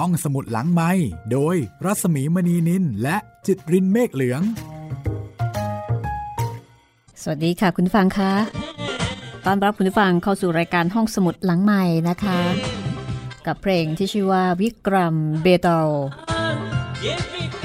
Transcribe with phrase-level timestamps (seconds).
[0.00, 0.90] ห้องสมุดหลังไม้
[1.32, 4.42] โดยรัสมีมณีนินและจิตรินเมฆเหลือง
[7.22, 8.32] สวัสดีค่ะคุณฟังคะ
[9.46, 12.38] ตอนรับคุณฟังเข้าสู่รายการห้องสมุดหลังใหม่นะคะ
[13.46, 15.88] กับเพลงที่ชื่อว่าวิกรัมเบเตล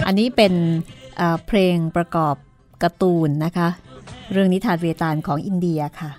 [0.05, 0.53] อันนี้เป็น
[1.47, 2.35] เพลงประกอบ
[2.83, 3.67] การ์ตูนนะคะ
[4.31, 6.11] เรื่องนิทานเวตาลของอินเดียค่ะ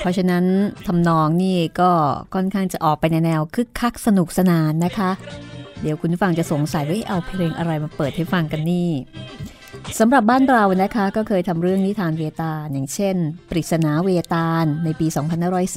[0.00, 0.44] เพราะฉะนั้น
[0.86, 1.90] ทำนองนี่ก็
[2.34, 5.10] ค่อนข้างจะออกไปในแนวคึกคักสนุกสนานนะคะ
[5.82, 8.90] เดี๋ยวคุณฟังจะสงสัยว่าเอาเพลงอะไรมาเปิดให้ฟังกันนี่
[9.98, 13.16] สำหรับบ้านเรานะคะก็เคยทำเรื่องนิทานเวตาลอย่างเช่น
[13.50, 15.06] ปริศนาเวตาลในปี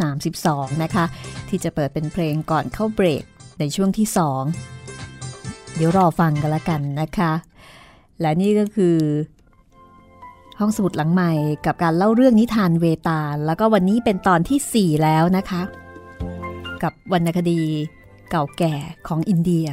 [0.05, 1.05] 2532 นะคะ
[1.49, 3.23] ที่จะเปิดเป็นเพลงก่อนเข้าเบรก
[3.59, 4.07] ในช่วงที่
[4.91, 7.31] 2 เดี๋ยวรอฟังกันละกันนะคะ
[8.21, 8.97] และนี่ก็คือ
[10.59, 11.31] ห้องสมุดหลังใหม่
[11.65, 15.61] กับการเล่าเรื่องนิทานเวตาล แล้วก็วันนี้เป็นตอนที่ 4 แล้วนะคะ
[16.83, 17.61] กับวรรณคดี
[18.29, 18.73] เก่าแก่
[19.07, 19.67] ของอินเดีย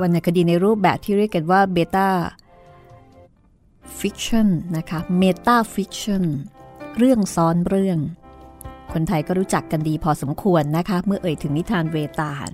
[0.00, 6.24] วรรณคดีในรูปแบบที่เรียกกันว่า metafiction นะคะ metafiction
[6.98, 7.98] เรื่องซ้อนเรื่อง
[8.92, 12.48] คนไทยก็รู้จักกันดีพอสมควรนะคะ เมื่อเอ่ยถึงนิทานเวตาล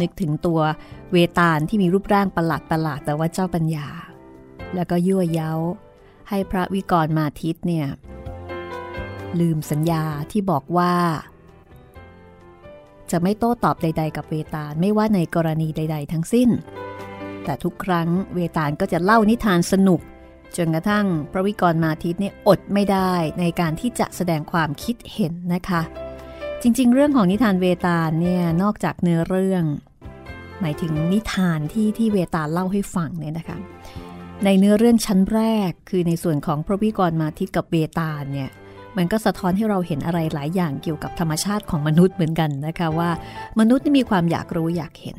[0.00, 0.60] นึกถึงตัว
[1.12, 3.86] เวตาลที่มีรูปร่างประหลาดประหลาดแต่ว่าเจ้าปัญญา
[4.74, 5.52] แล้วก็ยั่วเย้า
[6.28, 7.86] ให้พระวิกรมาทิตเนี่ย
[9.40, 10.94] ลืมสัญญาที่บอกว่า
[13.10, 16.48] จะไม่โต้ตอบใด ๆ กับเวตาลไม่ว่าในกรณีใด ๆ ทั้งสิ้น
[17.44, 20.00] แต่ทุกครั้งเวตาลก็จะเล่านิทานสนุก
[20.56, 25.82] จนกระทั่งพระวิกรมาทิตเนี่ยอดไม่ได้ในการที่จะแสดงความคิดเห็นนะคะ
[26.62, 29.64] จริง ๆ เรื่องของนิทานเวตาลเนี่ยนอกจากเนื้อเรื่อง
[30.60, 33.58] หมายถึงนิทานที่ที่เวตาลเล่าให้ฟังเนี่ยนะคะ
[34.44, 38.50] ในเนื้อเรื่องชั้นแรก คือในส่วนของพระวิกรมาทิตกับเวตาลเนี่ย
[38.96, 43.10] มันก็สะท้อนให้เราเห็นอะไรหลายอย่างเกี่ยวกับธรรมชาติของมนุษย์เหมือนกันนะคะว่า
[43.60, 45.18] มนุษย์มีความอยากรู้อยากเห็น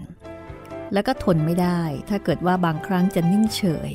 [0.94, 3.92] แล้วก็ทนไม่ได้ ถ้าเกิดว่าบางครั้งจะนิ่งเฉย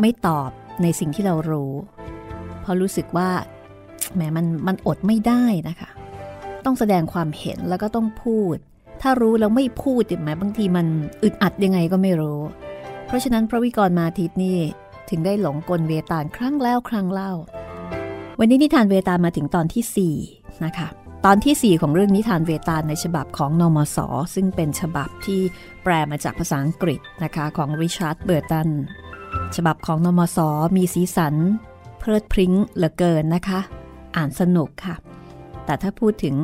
[0.00, 0.50] ไม่ตอบ
[0.82, 1.72] ในสิ่งที่เรารู้
[2.60, 3.30] เพราะรู้สึกว่า
[4.14, 5.90] แหมมันมันอดไม่ได้นะคะ
[6.64, 8.56] ต้องแสดงความเห็นแล้วก็ต้องพูด
[9.02, 10.86] ถ้ารู้แล้วไม่พูดแหมบางทีมัน
[11.22, 12.40] อึดอัดยังไงก็ไม่รู้
[13.06, 14.58] เพราะฉะนั้นพระวิกรมาทิตนี่
[15.10, 17.32] ถึงได้หลงกลเวตาลครั้งแล้วครั้งเล่า
[18.38, 20.88] วันนี้นิทานเวตาลมาถึงตอนที่4นะคะ
[21.24, 23.98] ตอนที่ 4 ของเรื่องนิทานเวตาลในฉบับของนมส
[24.34, 25.40] ซึ่งเป็นฉบับที่
[25.82, 28.68] แปลมาจากภาษาอังกฤษนะคะของริชาร์ดเบอร์ตัน
[29.56, 30.38] ฉบับของนมส
[30.76, 31.34] มีสีสัน
[31.98, 33.60] เพลิดพริ้งเหลือเกินนะคะ
[34.16, 34.96] อ่านสนุกค่ะ
[35.64, 36.34] แต่ถ้าพูดถึง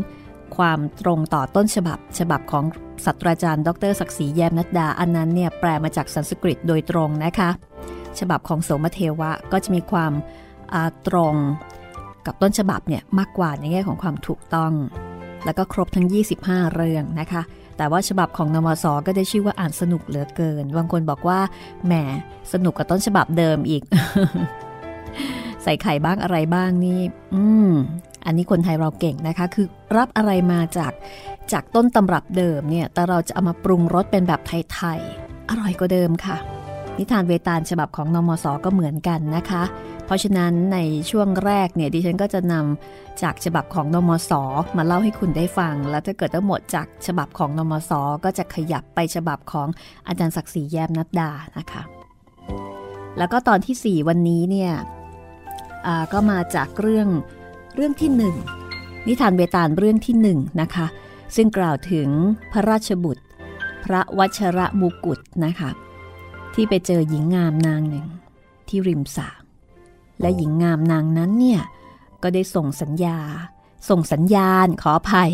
[0.57, 2.65] ความตรงต่อต้นฉบับ ฉบับของ
[3.05, 7.51] ศาสตราจารย์ ดรศักดิ์ศรีแยมนัดดา อันนั้นเนี่ยแปลมาจากสันสกฤตโดยตรงนะคะ
[8.19, 10.13] ฉบับของโสมเทวะก็จะมีความ
[11.09, 11.35] ตรง
[12.27, 14.73] กับต้นฉบับเนี่ยมากกว่าในแง่ของความถูกต้อง
[15.45, 16.07] แล้วก็ครบทั้ง
[16.41, 17.43] 25 เรื่องนะคะ
[17.77, 21.41] แต่ว่าฉบับของนมสก็ได้ชื่อว่าอ่านสนุกเหลือเกิน บางคนบอกว่า
[21.87, 21.93] แหม
[22.53, 23.83] สนุกกับต้นฉบับเดิมอีก
[25.63, 27.01] ใส่ไข่บ้างอะไรบ้างนี่
[27.35, 27.73] อืม
[28.27, 29.67] อันนี้คนไทยเราเก่งนะคะ คือ
[29.97, 30.93] รับอะไรมาจาก
[31.53, 36.37] จากต้นตำรับเดิมเนี่ย แต่เราจะเอามาปรุงรสเป็นแบบไทยๆ อร่อยกว่าเดิมค่ะ
[36.99, 39.63] นิทานเวตาลฉบับของนมสก็เหมือนกันนะคะ
[40.07, 40.79] เพราะฉะนั้นใน
[41.11, 44.33] ช่วงแรกเนี่ยดิฉันก็จะนำจากฉบับของนมส
[44.77, 47.93] มาเล่าให้คุณได้ฟัง แล้วถ้าเกิดทั้งหมดจากฉบับของนมส
[48.25, 49.69] ก็จะขยับไปฉบับของ
[50.07, 51.83] อาจารย์ศักดิ์ศรีแย้มนัดดานะคะ
[53.19, 54.73] แล้วก็ตอนที่ 4 วันนี้เนี่ย
[56.13, 57.09] ก็มาจากเรื่อง
[57.75, 58.11] เรื่องที่
[58.59, 60.87] 1นิทานเบตาลเรื่องที่1นะคะ
[61.37, 62.09] ซึ่งกล่าวถึง
[62.53, 63.25] พระราชบุตร
[63.85, 65.71] พระวัชระมุกุฎนะคะ
[66.55, 68.07] ที่ไปเจอหญิงงามนางหนึ่ง
[68.69, 69.29] ที่ริมสระ
[70.21, 71.63] และหญิงงามนางนั้นเนี่ย
[72.23, 73.19] ก็ได้ส่งสัญญา
[73.89, 75.33] ส่งสัญญาณขออภัย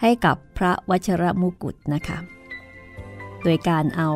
[0.00, 2.18] ให้กับพระวชระมุกุฎนะคะ
[3.44, 4.10] โดยการเอา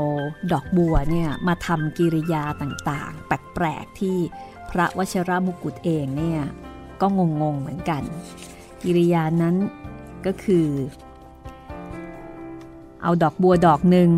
[0.53, 4.19] ดอกบัวเนี่ยมาทำกิริยาต่างๆ แปลกๆที่
[4.71, 6.41] พระวชระมุกุฎเองเนี่ย
[7.03, 8.03] ก็งงๆเหมือนกัน
[8.83, 9.57] กิริยานั้น
[10.27, 10.69] ก็คือ
[13.03, 14.09] เอาดอกบัวดอกหนึ่ง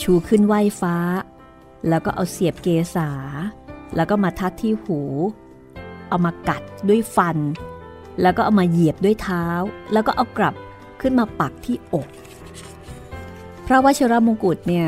[0.00, 0.96] ชูขึ้นไหว้ฟ้า
[1.88, 3.10] แล้วก็เอาเสียบเกษา
[3.96, 5.00] แล้วก็มาทัดที่หู
[6.08, 7.38] เอามากัดด้วยฟัน
[8.22, 9.44] แล้วก็เอามาเหยียบด้วยเท้า
[9.92, 10.54] แล้วก็เอากลับ
[11.00, 12.08] ขึ้นมาปักที่อก
[13.66, 14.86] พระวชิรมงกุฎเนี่ย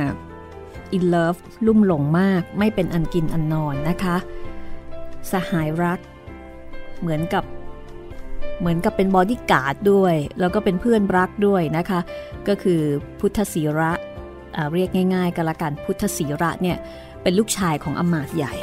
[0.92, 4.16] in love ลุ่มหลงมากไม่เป็นอันกินอันนอนนะคะ
[5.32, 6.00] สหายรัก
[7.02, 7.44] เหมือนกับ
[8.60, 12.00] เหมือนกับเป็นบอดี้การ์ดด้วย แล้วก็เป็นเพื่อนรักด้วยนะคะ
[12.48, 12.80] ก็คือ
[13.20, 13.92] พุทธศีระ
[14.72, 16.76] เรียกง่ายๆกันละกันพุทธศีระเนี่ย
[17.22, 18.54] เป็นลูกชายของอมาตย์ใหญ่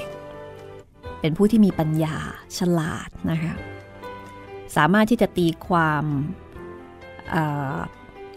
[1.21, 2.15] เป็นผู้ที่มีปัญญา
[2.57, 3.53] ฉลาดนะคะ
[4.75, 6.03] สามารถที่จะตีความ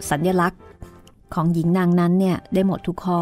[0.09, 0.63] สัญลักษณ์
[1.33, 3.21] ของหญิงนางนั้นเนี่ยได้หมดทุกข้อ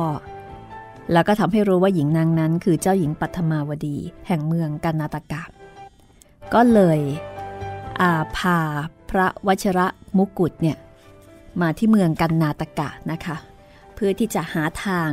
[1.14, 5.44] แล้วก็ทำให้รู้ว่าหญิงนางนั้นคือเจ้าหญิงปัทมาวดี แห่งเมืองกานาตกะ
[6.54, 8.58] ก็เลยาพา
[9.10, 10.78] พระวชระมุกุฎเนี่ย
[11.62, 13.36] มาที่เมืองกันนาตกะนะคะ
[13.96, 15.10] เพื่อที่จะหาทาง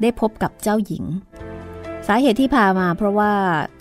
[0.00, 1.04] ได้พบกับเจ้าหญิง
[2.06, 3.32] สาเหตุที่พามาเพราะว่า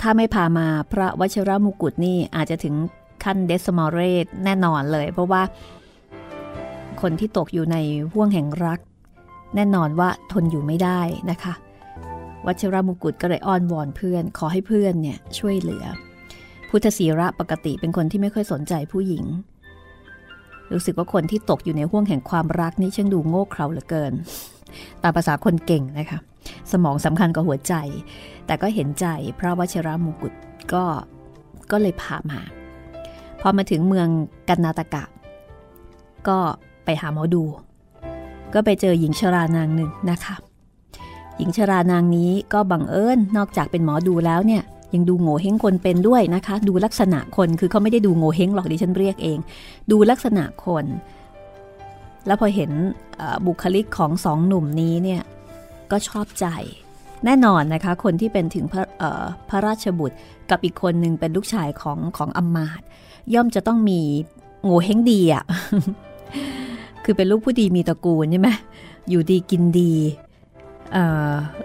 [0.01, 2.75] ถ้าไม่พามาพระวชระมุกุฎนี่อาจจะถึง
[3.23, 5.41] ขั้นเดสมอรเรตแน่นอนเลย เพราะว่า
[7.01, 7.77] คนที่ตกอยู่ใน
[8.13, 8.79] ห่วงแห่งรัก
[9.55, 11.01] แน่นอนว่าทนอยู่ไม่ได้
[11.31, 11.53] นะคะ
[12.45, 15.85] วัชรมุกุฎก็เลยอ้อนวอนเพื่อน ขอให้เพื่อนเนี่ยช่วยเหลือ
[16.77, 19.23] พุทธศีระปกติเป็นคนที่ไม่ค่อยสนใจผู้หญิง
[20.71, 24.13] รู้สึกว่าคนที่ตกอยู่ในห่วงแห่งความรักนี่ช่างดูโง่เขลาเหลือเกิน
[25.03, 26.19] ตามภาษาคนเก่งนะคะ
[26.71, 27.73] สมองสำคัญกว่าหัวใจ
[28.45, 29.05] แต่ก็เห็นใจ
[29.39, 30.33] พระวชิรมุกุฎ
[30.73, 30.83] ก็
[31.71, 32.39] ก็เลยพามา
[33.41, 34.07] พอมาถึงเมือง
[34.49, 35.03] กันนาตกะ
[36.27, 36.37] ก็
[36.85, 37.43] ไปหาหมอดู
[38.53, 40.35] ก็ไปเจอหญิงชรานางหนึ่งนะคะ
[41.37, 44.63] หญิงชรานางนี้ก็บังเอิญนอกจากเป็นหมอดูแล้วเนี่ย
[44.95, 49.37] ยังดูโง่เฮงคนเป็นด้วยนะคะ ดูลักษณะคนคือเขาไม่ได้ดูโง่เฮงหรอกดิฉันเรียกเอง
[49.91, 50.85] ดูลักษณะคน
[52.27, 52.71] แล้วพอเห็น
[53.45, 55.21] บุคลิกของสองหนุ่มนี้เนี่ย
[55.91, 56.47] ก็ชอบใจ
[57.25, 58.83] แน่นอนนะคะ คนที่เป็นถึงพระ
[59.49, 60.15] พระราชบุตร
[60.49, 62.81] กับอีกคนหนึ่งเป็นลูกชายของของอมมาต
[63.33, 64.01] ย่อมจะต้องมี
[64.63, 65.43] โง่เฮงดีอะ
[67.03, 68.49] คือเป็นลูกผู้ดีมีตระกูลใช่ไหม
[69.09, 69.93] อยู่ดีกินดี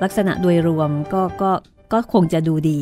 [0.02, 1.50] ลักษณะโดยรวมก็ก็
[1.92, 2.80] ก็คงจะดูดี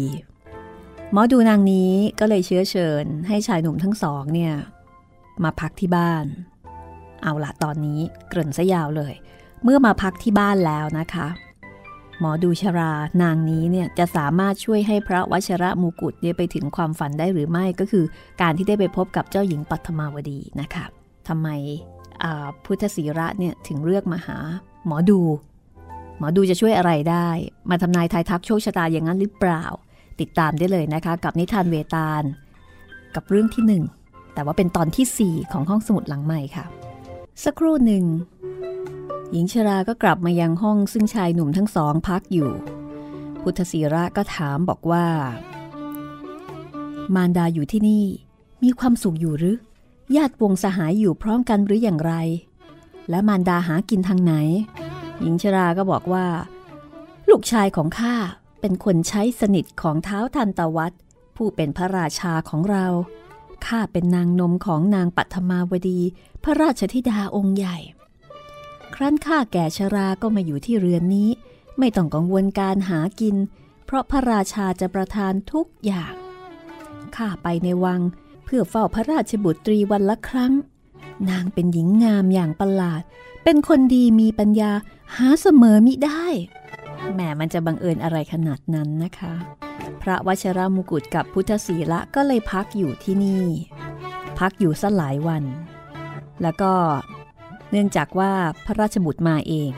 [1.12, 4.54] หมอดูนางนี้ก็เลยเชื้อเชิญให้ชายหนุ่มทั้งสองเนี่ย
[5.44, 6.24] มาพักที่บ้าน
[7.22, 9.14] เอาละตอนนี้เกริ่นซะยาวเลย
[9.64, 11.28] เมื่อมาพักที่บ้านแล้วนะคะ
[12.20, 18.04] หมอดูชรานางนี้เนี่ยจะสามารถช่วยให้พระวชระมูกุฎเนี่ยไปถึงความฝันได้หรือไม่ก็คือ
[18.40, 20.84] การที่ได้ไปพบกับเจ้าหญิงปัทมาวดีนะคะ
[21.28, 21.48] ทำไม
[22.64, 24.38] พุทธศีระเนี่ยถึงเลือกมาหา
[24.86, 25.20] หมอดู
[26.18, 27.28] หมอดูจะช่วยอะไรได้
[27.70, 29.64] มาทำนายทายทักโชคชะตาอย่างนั้นหรือเปล่า
[30.20, 32.22] ติดตามได้เลยนะคะ กับนิทานเวตาล
[33.14, 33.84] กับเรื่องที่หนึ่ง
[34.34, 36.64] แต่ว่าเป็นตอนที่ 4 ของห้องสมุดหลังใหม่ค่ะ
[37.44, 38.04] สักครู่หนึ่ง
[39.32, 42.50] หญิงชราก็กลับมายังห้องซึ่งชายหนุ่มทั้งสองพักอยู่
[43.42, 45.06] พุทธศีระก็ถามบอกว่า
[47.14, 48.04] มารดาอยู่ที่นี่
[48.62, 49.56] มีความสุขอยู่หรือ
[50.16, 52.14] ญาติวงสหายอยู่พร้อมกันหรืออย่างไร
[53.10, 54.34] และมารดาหากินทางไหน
[55.20, 56.26] หญิงชราก็บอกว่า
[57.30, 58.14] ลูกชายของข้า
[58.60, 60.92] เป็นคนใช้สนิทของเท้าทันตวัต
[61.36, 62.86] ผู้เป็นพระราชาของเรา
[63.66, 66.00] ข้าเป็นนางนมของนางปัทมาวดี
[66.44, 67.76] พระราชธิดาองค์ใหญ่
[68.94, 71.30] ครั้นข้าแก่ชราก็มาอยู่ที่เรือนนี้
[71.78, 73.36] ไม่ต้องกังวลการหากิน
[73.84, 76.14] เพราะพระราชาจะประทานทุกอย่าง
[77.16, 78.00] ข้าไปในวัง
[78.44, 80.52] เพื่อเฝ้าพระราชบุตรีวันละครั้ง
[81.30, 83.02] นางเป็นหญิงงามอย่างประหลาด
[83.44, 84.72] เป็นคนดีมีปัญญา
[85.16, 86.26] หาเสมอมิได้
[87.14, 89.34] แหมมันจะบังเอิญอะไรขนาดนั้นนะคะ
[90.02, 93.44] พระวชรามุกุฎกับพุทธศีละก็เลยพักอยู่ที่นี่
[94.38, 95.44] พักอยู่สัหลายวัน
[96.42, 96.72] แล้วก็
[97.70, 98.32] เนื่องจากว่า
[98.66, 99.70] พระราชบุตรมาเอง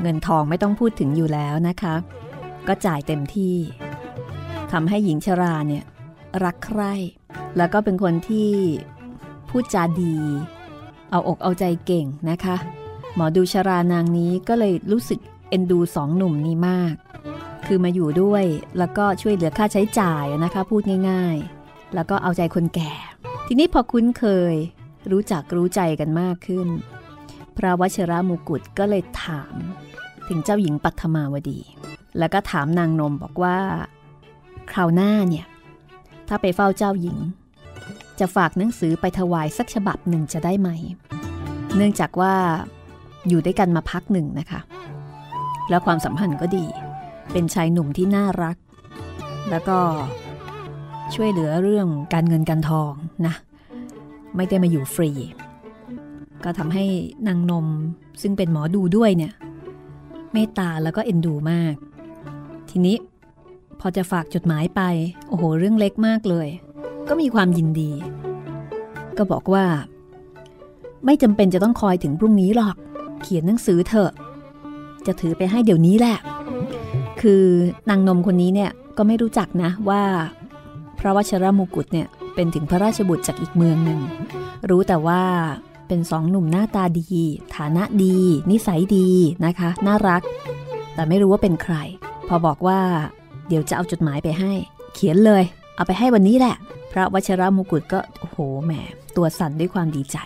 [0.00, 1.94] เงินทองไม่ต้องพูดถึงอยู่แล้วนะคะ
[2.68, 3.56] ก็จ่ายเต็มที่
[4.72, 5.84] ทำให้หญิงชราเนี่ย
[6.44, 6.92] รักใคร่
[7.56, 8.52] แล้วก็เป็นคนที่
[9.50, 10.16] พูดจาดี
[11.10, 12.56] เอาอกเอาใจเก่งนะคะ
[13.14, 16.94] หมอดูชารานางนี้ก็เลยรู้สึก เอ็นดูสองหนุ่มนี้มาก
[17.66, 18.44] คือมาอยู่ด้วย
[18.78, 21.36] แล้วก็ช่วยเหลือค่าใช้จ่ายนะคะ พูดง่าย
[21.66, 22.92] ๆ แล้วก็เอาใจคนแก่
[23.46, 24.54] ทีนี้พอคุ้นเคย
[25.10, 26.68] รู้จักรู้ใจกันมากขึ้น
[27.56, 29.54] พระวชระมุกุฎก็เลยถาม
[30.28, 31.60] ถึงเจ้าหญิงปัทมาวดี
[32.18, 33.58] แล้วก็ถามนางนมบอกว่า
[34.72, 35.46] คราวหน้าเนี่ย
[36.28, 37.18] ถ้าไปเฝ้าเจ้าหญิง
[38.20, 40.68] จะฝากหนังสือไปถวายสักฉบับหนึ่งจะได้ไหม
[41.76, 42.34] เนื่องจากว่า
[43.28, 44.60] อยู่ด้วยกันมาพักหนึ่งนะคะ
[45.68, 46.66] แล้วความสัมพันธ์ก็ดี
[47.32, 48.56] เป็นชายหนุ่มที่น่ารัก
[49.50, 49.78] แล้วก็
[51.14, 52.92] ช่วยเหลือเรื่องการเงินการทอง
[53.26, 53.34] นะ
[54.36, 55.10] ไม่ได้มาอยู่ฟรี
[56.44, 56.84] ก็ทำให้
[57.26, 57.66] นางนม
[58.22, 59.32] ซึ่งเป็นหมอดูด้วยเนี่ย
[60.32, 61.74] เมตตาแล้วก็เอ็นดูมาก
[62.70, 62.96] ทีนี้
[63.80, 64.80] พอจะฝากจดหมายไป
[65.28, 66.48] โอ้โห เรื่องเล็กมากเลย
[67.08, 67.90] ก็มีความยินดี
[69.18, 69.64] ก็บอกว่า
[71.04, 72.76] ไม่จำเป็นจะต้องคอยถึงพรุ่งนี้หรอก
[73.22, 74.12] เขียนหนังสือเถอะ
[75.08, 76.18] จะถือไปให้เดี๋ยวนี้แหละ
[77.20, 77.44] คือ
[77.90, 80.02] นางนมคนนี้เนี่ยก็ไม่รู้จักนะว่า
[80.98, 84.00] พระวชรมุกุฎเนี่ยเป็นถึงพระราชบุตรจากอีกเมืองหนึ่ง
[84.70, 85.22] รู้แต่ว่า
[85.88, 87.24] เป็นสองหนุ่มหน้าตาดี
[87.56, 88.16] ฐานะดี
[88.50, 89.08] นิสัยดี
[89.44, 90.22] นะคะ น่ารัก
[90.94, 91.74] แต่ไม่รู้ว่าเป็นใคร
[92.28, 92.80] พอบอกว่า
[93.48, 94.52] เดี๋ยวจะเอาจดหมายไปให้
[94.94, 95.42] เขียนเลย
[95.76, 96.56] เอาไปให้วันนี้แหละ
[96.92, 98.72] พระวชรมุกุฎก็โอ้โหแหม
[99.16, 100.16] ตัวสั่นด้วยความดีใจ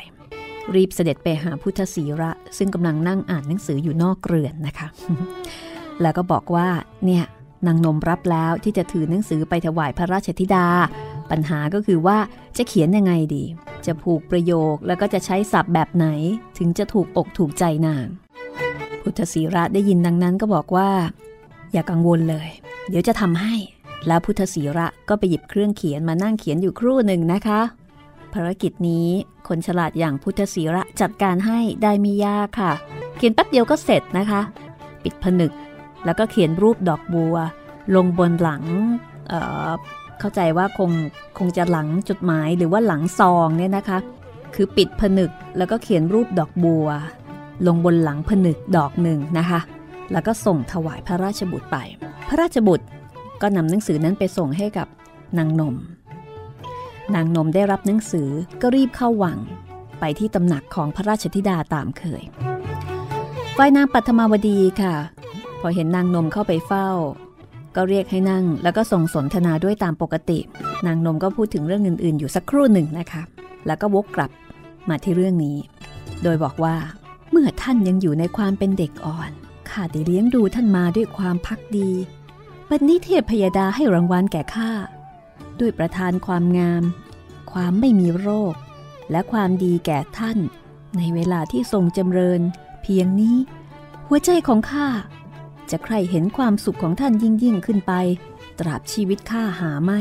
[0.74, 4.88] รีบเสด็จไปหาพุทธศีระ ซึ่งกำลังนั่งอ่านหนังสืออยู่นอกเรือนนะคะ
[6.02, 6.68] แล้วก็บอกว่า
[7.04, 7.24] เนี่ย
[7.66, 10.66] นางนมรับแล้วที่จะถือหนังสือไปถวายพระราชธิดา
[11.30, 12.18] ปัญหาก็คือว่า
[12.56, 13.44] จะเขียนยังไงดี
[13.86, 16.06] จะผูกประโยคแล้วก็จะใช้ศัพท์แบบไหน
[16.58, 18.06] ถึงจะถูกอกถูกใจนาง
[19.02, 20.88] พุทธศีระได้ยินดังนั้นก็บอกว่า
[21.72, 22.48] อย่ากังวลเลย
[22.88, 23.54] เดี๋ยวจะทำให้
[24.06, 27.60] แล้วพุทธศีระก็ไปหยิบเครื่องเขียนมานั่งเขียนอยู่ครู่หนึ่งนะคะ
[28.34, 29.08] ภารกิจนี้
[29.48, 32.72] คนฉลาดอย่างพุทธศีระจัดการให้ได้ไม่ยากค่ะ
[33.16, 34.40] เขียนแป๊บเดียวก็เสร็จนะคะ
[35.04, 35.52] ปิดผนึก
[36.04, 37.34] แล้วก็เขียนรูปดอกบัว
[37.94, 38.62] ลงบนหลัง
[39.28, 40.90] เเข้าใจว่าคง
[41.38, 43.98] คงจะหลังจดหมายหรือว่าหลังซองเนี่ยนะคะ
[44.54, 46.86] คือปิดผนึกแล้วก็เขียนรูปดอกบัว
[47.66, 49.60] ลงบนหลังผนึกดอกหนึ่งนะคะ
[50.12, 51.76] แล้วก็ส่งถวายพระราชบุตรไป
[52.28, 52.86] พระราชบุตร
[53.42, 54.86] ก็นำหนังสือนั้นไปส่งให้กับ
[55.38, 55.74] นางนม
[57.14, 58.28] นางนมได้รับหนังสือ
[58.62, 59.38] ก็รีบเข้าวัง
[60.00, 62.22] ไปที่ตำหนักของพระราชธิดาตามเคย
[63.56, 64.94] ฝ่ายนางปัทมาวดีค่ะ
[65.60, 66.88] พอเห็นนางนมเข้าไปเฝ้า
[67.76, 70.38] ก็เรียกให้นั่งแล้วก็ส่งสนทนาด้วยตามปกติ
[70.86, 73.22] นางนมก็พูดถึงเรื่องอื่น ๆ อยู่สักครู่หนึ่งนะคะ
[73.66, 74.30] แล้วก็วกกลับ
[74.88, 75.56] มาที่เรื่องนี้
[76.22, 76.76] โดยบอกว่า
[77.30, 79.30] เมื่อท่านยังอยู่ในความเป็นเด็กอ่อน
[79.70, 81.90] ข้าได้เลี้ยงดูท่านมาด้วยความพักดี
[82.70, 84.70] บัดนี้เทพพยดาให้รางวัลแก่ข้า
[85.60, 86.82] ด้วยประทานความงาม
[87.52, 88.54] ความไม่มีโรค
[89.10, 90.38] และความดีแก่ท่าน
[90.96, 92.40] ในเวลาที่ทรงจำเริญ
[92.82, 93.36] เพียงนี้
[94.06, 94.88] หัวใจของข้า
[95.70, 97.92] จะใครเห็นความสุขของท่านยิ่งยิ่งขึ้นไป
[98.58, 100.00] ตราบชีวิตข้าหาไม่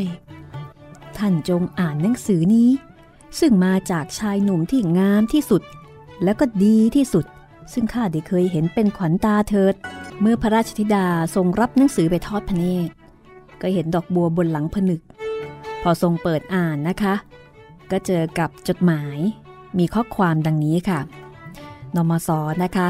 [1.18, 2.70] ท่านจงอ่านหนังสือนี้
[3.40, 5.62] ซึ่งมาจากชายหนุ่มที่งามที่สุด
[6.24, 7.26] และก็ดีที่สุด
[7.74, 9.76] ซึ่งข้าได้เคยเห็นเป็นขวัญตาเถิด
[10.22, 12.92] เมื่อพระราชธิดาทรงรับหนังสือไปทอดพระเนตร
[13.62, 15.02] ก็เห็นดอกบัวบนหลังผนึก
[15.82, 17.14] พอทรงเปิดอ่านนะคะ
[17.92, 19.18] ก็เจอกับจดหมาย
[19.78, 21.00] มีข้อความดังนี้ค่ะ
[21.96, 22.30] นมส
[22.64, 22.90] นะคะ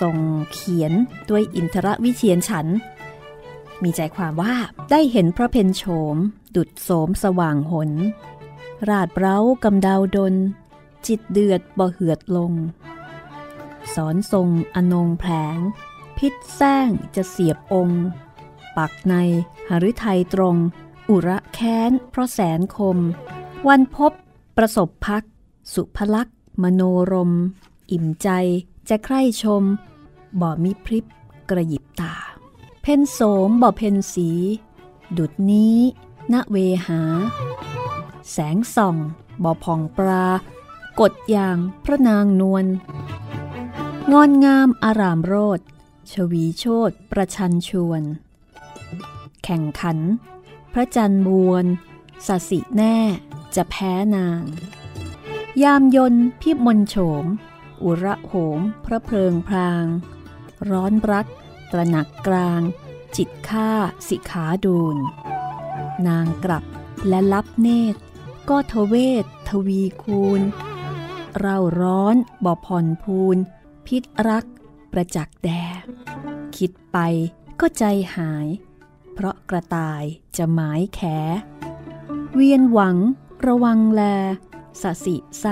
[0.00, 0.16] ทรง
[0.52, 0.92] เขียน
[1.30, 2.66] ด้วยอินทรวิเชียนฉัน
[3.82, 4.54] มีใจความว่า
[4.90, 6.16] ได้เห็นพระเพนโฉม
[6.56, 7.90] ดุดโสมสว่างหน
[8.88, 10.34] ราดเร้ากำดาวดน
[11.06, 12.52] จิตเดือดบ่เหือดลง
[13.94, 15.58] สอนทรงอนงแผลง
[16.18, 18.04] พิษแซงจะเสียบองค์
[18.76, 19.14] ปักใน
[19.68, 20.56] หฤทัยตรง
[21.10, 22.98] อุระแค้น เพราะแสนคม
[23.68, 24.12] วันพบ
[24.56, 25.24] ประสบพัก
[25.74, 27.32] สุภลักษ์มโนรม
[27.90, 28.28] อิ่มใจ
[28.88, 29.62] จะใคร่ชม
[30.40, 31.04] บ่มิพริบ
[31.50, 32.14] กระยิบตา
[32.82, 34.30] เพนโสมบ่เพนสี
[35.18, 35.76] ดุดนี้
[36.32, 37.00] ณเวหา
[38.30, 38.96] แสงส่อง
[39.44, 40.26] บ่พองปลา
[41.00, 42.66] กดอย่างพระนางนวล
[44.12, 45.60] งอนงามอารามโรด
[46.10, 48.02] ชวีโชดประชันชวน
[49.44, 49.98] แข่งขัน
[50.78, 51.64] ระจันทร์บวน
[52.26, 52.98] สสิแน่
[53.56, 54.42] จะแพ้นาง
[55.62, 57.24] ยามยนพิมลโฉม
[57.82, 59.84] อุระโหม พระเพลิงพราง
[60.70, 61.26] ร้อนรัก
[61.72, 62.60] ตระหนักกลาง
[63.16, 63.70] จิตฆ่า
[64.08, 64.96] สิขาดูน
[66.08, 66.64] นางกลับ
[67.08, 68.00] และลับเนตร
[68.48, 70.40] ก็ทเวททวีคูณ
[71.40, 73.36] เราร้อนบ่ผ่อนพูน
[73.86, 74.44] พิษรัก
[74.92, 75.50] ประจักษ์แด
[76.56, 76.98] คิดไป
[77.60, 77.84] ก็ใจ
[78.16, 78.48] หาย
[79.20, 80.04] เพราะกระต่าย
[80.36, 81.00] จะหมายแข
[82.34, 82.96] เวียนหวัง
[83.46, 84.02] ระวังแล
[84.82, 85.44] สสิไซ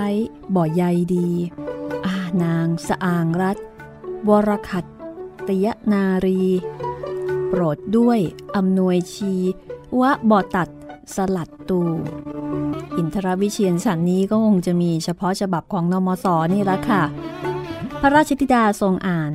[0.54, 0.82] บ่ใย
[1.14, 1.28] ดี
[2.06, 3.56] อานางสะอางรัฐ
[4.28, 4.84] วรคัต
[5.46, 6.42] ตยนารี
[7.48, 8.18] โปรดด้วย
[8.56, 9.34] อำนวยชี
[10.00, 10.68] วะบอตัด
[11.14, 11.80] สลัดตู
[12.96, 17.02] อินทรวิเชียนฉันนี้ก็คงจะมีเฉพาะฉบับของนมสนี่ละค่ะ
[18.00, 19.32] พระราชธิดาทรงอ่าน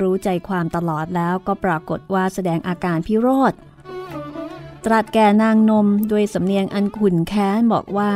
[0.00, 3.52] รู้ใจความตลอดแล้วก็ปรากฏว่าแสดงอาการพิโรธ
[4.84, 8.12] ตรัสแก่นางนมด้วยสำเนียงอันขุนแค้นบอกว่า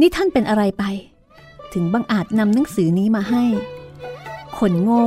[0.00, 0.84] นี่ท่านเป็นอะไรไป
[1.72, 3.44] ถึงบังอาจนำหนังสือนี้มาให้
[4.58, 5.06] คนโง่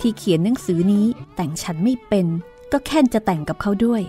[0.00, 1.06] ที่เขียนหนังสือนี้
[1.36, 2.26] แต่งฉันไม่เป็น
[2.72, 4.02] ก็แค่จะแต่งกับเขาด้วย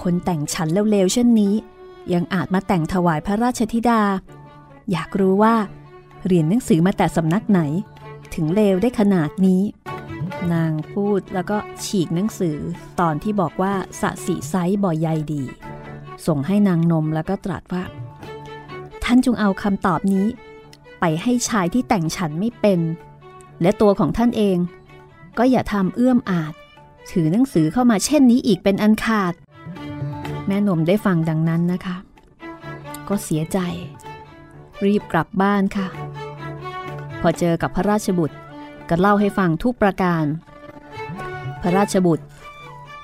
[0.00, 1.54] คนแต่งฉันเลวๆเช่นนี้
[2.12, 4.02] ยังอาจมาแต่งถวายพระราชธิดา
[4.92, 5.54] อยากรู้ว่า
[6.26, 7.60] เรียนหนังสือมาแต่สำนักไหน
[8.34, 9.62] ถึงเลวได้ขนาดนี้
[10.52, 12.58] นางพูดแล้วก็ฉีกหนังสือ
[13.00, 14.54] ตอนที่บอกว่าสะสีไซ
[14.84, 15.42] บ่อใยดี
[16.26, 17.84] ส่งให้นางนมแล้วก็ตรัสว่า
[19.04, 20.26] ท่านจงเอาคำตอบนี้
[21.00, 22.80] ไปให้ชายที่แต่งฉันไม่เป็น
[23.62, 24.58] และตัวของท่านเอง
[25.38, 26.52] ก็อย่าทำเอื้อมอาจ
[27.10, 29.34] ถือหนังสือเข้ามาเช่นนี้อีกเป็นอันขาด
[30.46, 31.96] แม่นมได้ฟังดังนั้นนะคะ
[33.08, 33.58] ก็เสียใจ
[34.84, 35.88] รีบกลับบ้านค่ะ
[37.20, 38.36] พอเจอกับพระราชบุตร
[38.88, 40.24] ก็เล่าให้ฟังทุกประการ
[41.62, 42.24] พระราชบุตร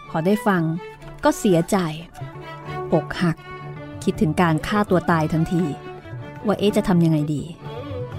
[0.09, 0.62] พอได้ฟัง
[1.25, 1.76] ก็เสียใจ
[2.92, 3.37] อกหัก
[4.04, 5.62] คิดถึงการฆ่าตัวตายทันที
[6.47, 7.42] ว่าเอ๊จะทำยังไงดี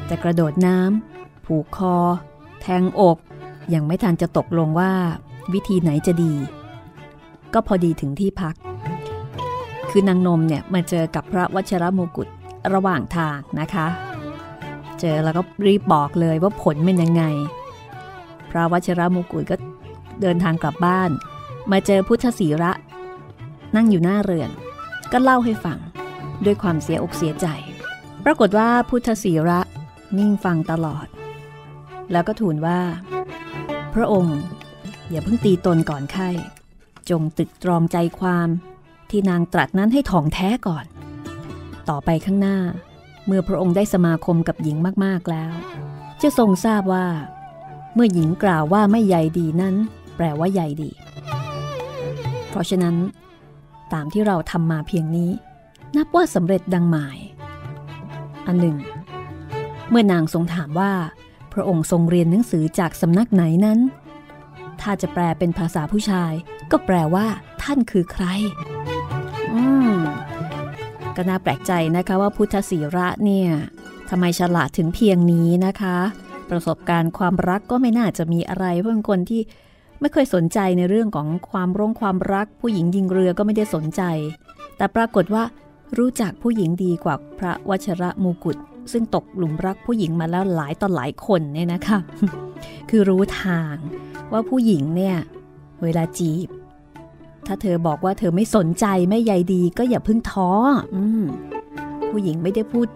[0.10, 1.96] จะกระโดดน้ำผูกคอ
[2.62, 3.18] แทงอก
[3.74, 4.94] ยังไม่ทันจะตกลงว่า
[5.54, 6.34] วิธีไหนจะดี
[7.54, 8.56] ก็พอดีถึงที่พัก
[9.90, 12.28] คือนางนมเนี่ยมาเจอกับพระวชิรมกุฎ
[12.74, 13.88] ระหว่างทางนะคะ
[15.06, 17.24] เจอแล้วก็รีบบอกเลยว่าผลเป็นยังไง
[18.50, 19.56] พระวชิรมกุฎก็
[20.22, 21.10] เดินทางกลับบ้าน
[21.72, 22.72] มาเจอพุทธศีระ
[23.76, 24.50] นั่งอยู่หน้าเรือน
[25.12, 25.80] ก็เล่าให้ฟัง
[26.46, 27.48] ด้วยความเสียอกเสียใจ
[28.26, 29.60] ปรากฏว่าพุทธศีระ
[30.18, 31.08] นิ่งฟังตลอด
[32.12, 32.80] แล้วก็ทูลว่า
[33.94, 34.40] พระองค์
[35.10, 36.30] อย่าเพิ่งตีตนก่อนไข้
[37.10, 38.50] จงตึกตรองใจความ
[39.10, 40.86] ที่นางตรัสนั้นให้ถ่องแท้ก่อน
[41.90, 42.58] ต่อไปข้างหน้า
[43.25, 45.51] เมื่อพระองค์ได้สมาคมกับหญิงมากๆแล้ว
[46.22, 47.08] จะทรงทราบว่า
[47.94, 49.75] เมื่อหญิงกล่าวว่าไม่ใหญ่ดีนั้น
[50.15, 50.89] แปลว่าใหญ่ดี
[52.50, 52.96] เพราะฉะนั้น
[53.94, 55.32] ตามที่เราทำมาเพียงนี้
[55.96, 57.18] นับว่าสำเร็จดังหมาย
[58.48, 58.77] อันหนึ่ง
[59.89, 60.94] เมื่อนางทรงถามว่า
[61.53, 63.80] พระองค์ทรงเรียนหนังสือจากสำนักไหนนั้น
[64.82, 66.34] ถ้าจะแปลเป็นภาษาผู้ชาย
[66.72, 67.27] ก็แปลว่า
[67.63, 68.25] ท่านคือใคร
[69.53, 69.96] อืม
[71.17, 73.50] ก็น่าแปลกใจนะคะว่าพุทธศีระเนี่ย
[74.10, 75.98] ทำไมฉลาดถึงเพียงนี้นะคะ
[76.50, 79.41] ประสบการณ์ความรักก็ไม่น่าจะมีอะไรเพราะเป็นคนที่
[80.00, 84.01] ไม่เคยสนใจในเรื่องของความร่งความรัก ผู้หญิงยิงเรือก็ไม่ได้สนใจ
[84.77, 85.43] แต่ปรากฏว่า
[85.98, 88.58] รู้จักผู้หญิงดีกว่าพระวชระมูกุฎ
[88.91, 92.00] ซึ่งตกหลุมรักผู้หญิงมาแล้วหลายต่อหลายคนเนี่ยนะคะ
[92.89, 93.75] คือรู้ทาง
[94.32, 95.17] ว่าผู้หญิงเนี่ย
[95.84, 96.48] เวลาจีบ
[97.48, 100.50] ถ้าเธอบอกว่าเธอไม่สนใจไม่ใยดีก็อย่าพิ่งท้อ
[100.96, 100.98] อ
[102.10, 102.88] ผู้หญิงไม่ได้พูด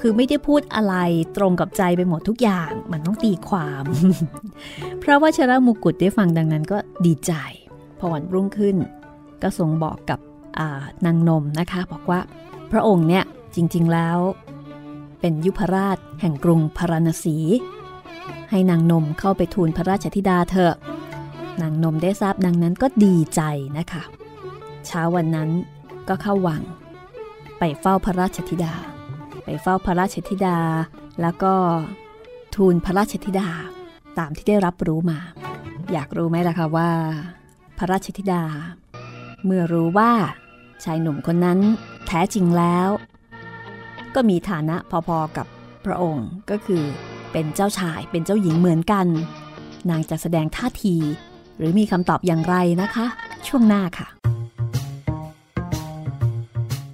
[0.00, 0.94] คือไม่ได้พูดอะไร
[1.36, 3.84] ตรงกับใจไปหมดทุกอย่างมันต้องตีความ
[5.02, 7.32] พระวชระมุกุฎได้ฟังดังนั้นก็ดีใจ
[7.98, 8.76] พอวันรุ่งขึ้น
[9.42, 10.18] ก็ทรงบอกกับ
[11.06, 12.20] นางนมนะคะบอกว่า
[12.72, 14.18] พระองค์เนี่ยจริงๆแล้ว
[15.20, 17.36] เป็นยุพราชแห่งกรุงพาราณสี
[18.50, 20.74] ให้นางนมเข้าไปทูลพระราชธิดาเถอะ
[21.62, 23.42] นางนมได้ทราบดังนั้นก็ดีใจ
[23.78, 24.02] นะคะ
[24.86, 25.48] เช้าวันนั้น
[26.08, 26.62] ก็เข้าวัง
[27.58, 28.74] ไปเฝ้าพระราชธิดา
[29.44, 30.58] ไปเฝ้าพระราชธิดา
[31.22, 31.52] แล้วก็
[32.54, 33.48] ทูลพระราชธิดา
[34.18, 35.18] ตามที่ได้รับรู้มา
[35.92, 36.90] อยากรู้ไหมล่ะคะว่า
[37.78, 38.42] พระราชธิดา
[39.44, 40.10] เมื่อรู้ว่า
[40.84, 41.58] ชายหนุ่มคนนั้น
[42.06, 42.88] แท้จริงแล้ว
[44.14, 45.46] ก็มีฐานะพอๆกับ
[45.84, 46.82] พระองค์ก็คือ
[47.32, 49.06] เป็นเจ้าชายเป็นเจ้าหญิงเหมือนกัน
[49.90, 50.96] นางจะแสดงท่าที
[51.60, 53.06] หรือมีคำตอบอย่างไรนะคะ
[53.46, 54.08] ช่วงหน้าค่ะ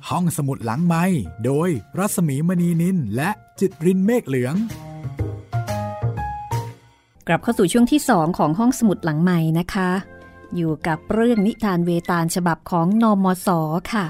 [0.08, 1.04] ห้องสมุดหลังไม้
[1.44, 4.54] โดยรัศมีมณีนินและจิตรินเมฆเหลือง
[7.26, 9.90] กลับเข้าสู่ช่วงที่ 2 ของห้องสมุดหลังใหม่นะคะ
[10.56, 13.48] อยู่กับเรื่องนิทานเวตาลฉบับของนอมศ
[13.92, 14.06] ค่ะ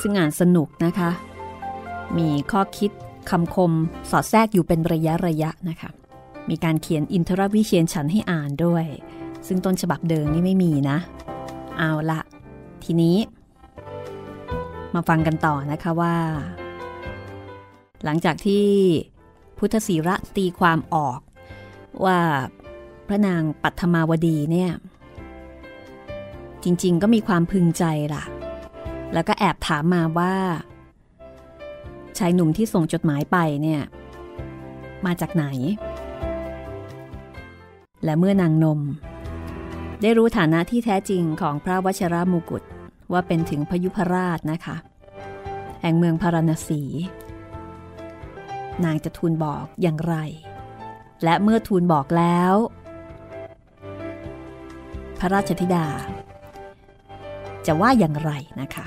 [0.00, 1.10] ซึ่งอ่านสนุกนะคะ
[2.16, 2.90] มีข้อคิด
[3.30, 3.72] คำคม
[4.10, 5.90] สอดแทรกอยู่เป็นระยะระยะนะคะ
[6.48, 8.86] มีการเขียนอินทรวิเชียนฉันให้อ่านด้วย
[9.46, 10.98] ซึ่งต้นฉบับเดิมนี่ไม่มีนะ
[11.78, 12.20] เอาละ
[12.84, 13.16] ทีนี้
[14.94, 16.14] มาฟังกันต่อนะคะว่า
[18.04, 18.66] หลังจากที่
[19.58, 21.20] พุทธศีระตีความออก
[22.04, 22.18] ว่า
[23.08, 24.72] พระนางปัทมาวดีเนี่ย
[26.64, 28.24] จริงๆก็มีความพึงใจล่ะ
[29.12, 30.34] แล้วก็แอบถามมาว่า
[32.18, 33.82] ชายหนุ่มที่ส่งจดหมายไปเนี่ย
[35.06, 35.44] มาจากไหน
[38.04, 38.80] และเมื่อนางนม
[40.02, 42.62] ได้รู้ฐานะที่แท้จริงของพระวชรามุกุฎ
[43.12, 44.76] ว่าเป็นถึงพยุพราชนะคะ
[45.80, 46.82] แห่งเมืองพาราณสี
[48.84, 50.16] นางจะทูลบอกอย่างไร
[51.24, 52.54] และเมื่อทูลบอกแล้ว
[55.18, 55.86] พระราชธิดา
[57.66, 58.30] จะว่าอย่างไร
[58.60, 58.84] นะคะ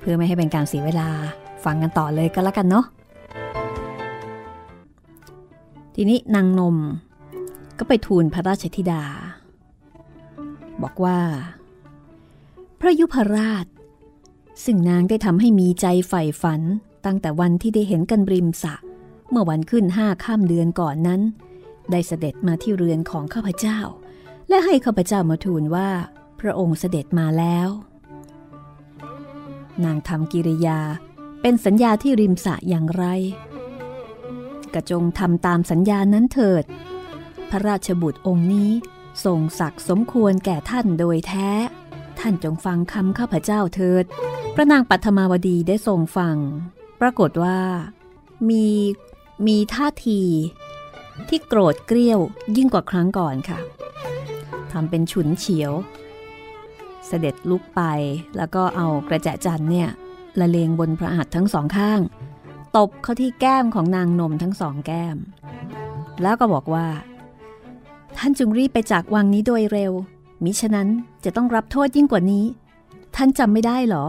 [0.00, 1.08] เพื่อไม่ให้เป็นการเสียเวลา
[1.64, 2.86] ฟังกันต่อเลยก็แล้วกันเนาะ
[5.94, 6.76] ทีนี้นางนม
[7.78, 9.02] ก็ไปทูลพระราชธิดา
[10.82, 11.20] บอกว่า
[12.80, 13.66] พระยุพราช
[14.64, 16.62] ซึ่งนางได้ทำให้มีใจใฝ่ฝัน
[17.04, 18.74] ตั้งแต่วันที่ได้เห็นกันริมสะ
[19.30, 21.20] เมื่อวันขึ้นห้าข้ามเดือนก่อนนั้น
[21.90, 23.78] ได้เสด็จมาที่เรือนของข้าพเจ้า
[24.48, 25.88] และให้ข้าพเจ้ามาทูลว่า
[26.40, 27.68] พระองค์เสด็จมาแล้ว
[29.84, 30.80] นางทำกิริยา
[31.42, 33.04] เป็นสัญญาที่ริมสะอย่างไร
[34.74, 36.64] กระจงทำตามสัญญานั้นเถิด
[37.50, 38.70] พระราชบุตรองค์นี้
[39.24, 41.50] ทรงศักดิ์สมควรแก่ท่านโดยแท้
[42.18, 44.04] ท่านจงฟังคำข้าพเจ้าเถิด
[44.54, 46.36] พระนางปัทมาวดีได้ทรงฟัง
[47.00, 47.58] ปรากฏว่า
[48.50, 48.66] มี
[49.46, 50.22] มีท่าที
[51.28, 52.20] ที่โกรธเกรี้ยว
[52.56, 53.58] ยิ่งกว่าครั้งก่อนค่ะ
[54.72, 55.72] ทำเป็นฉุนเฉียว
[57.06, 57.82] เสด็จลุกไป
[58.36, 59.88] แล้วก็เอากระแจจันเนี่ย
[60.40, 62.00] ละเลงบนพระหัตถ์ทั้งสองข้าง
[62.76, 65.16] ตตบเข้าที่แก้มของนางนมทั้งสองแก้ม
[66.22, 66.86] แล้วก็บอกว่า
[68.18, 69.92] ท่านจงรีบไปจากวังนี้โดยเร็ว
[70.44, 70.88] มิฉะนั้น
[71.24, 72.44] จะต้องรับโทษยิ่งกว่านี้
[73.16, 74.04] ท่านจำไม่ได้หรอ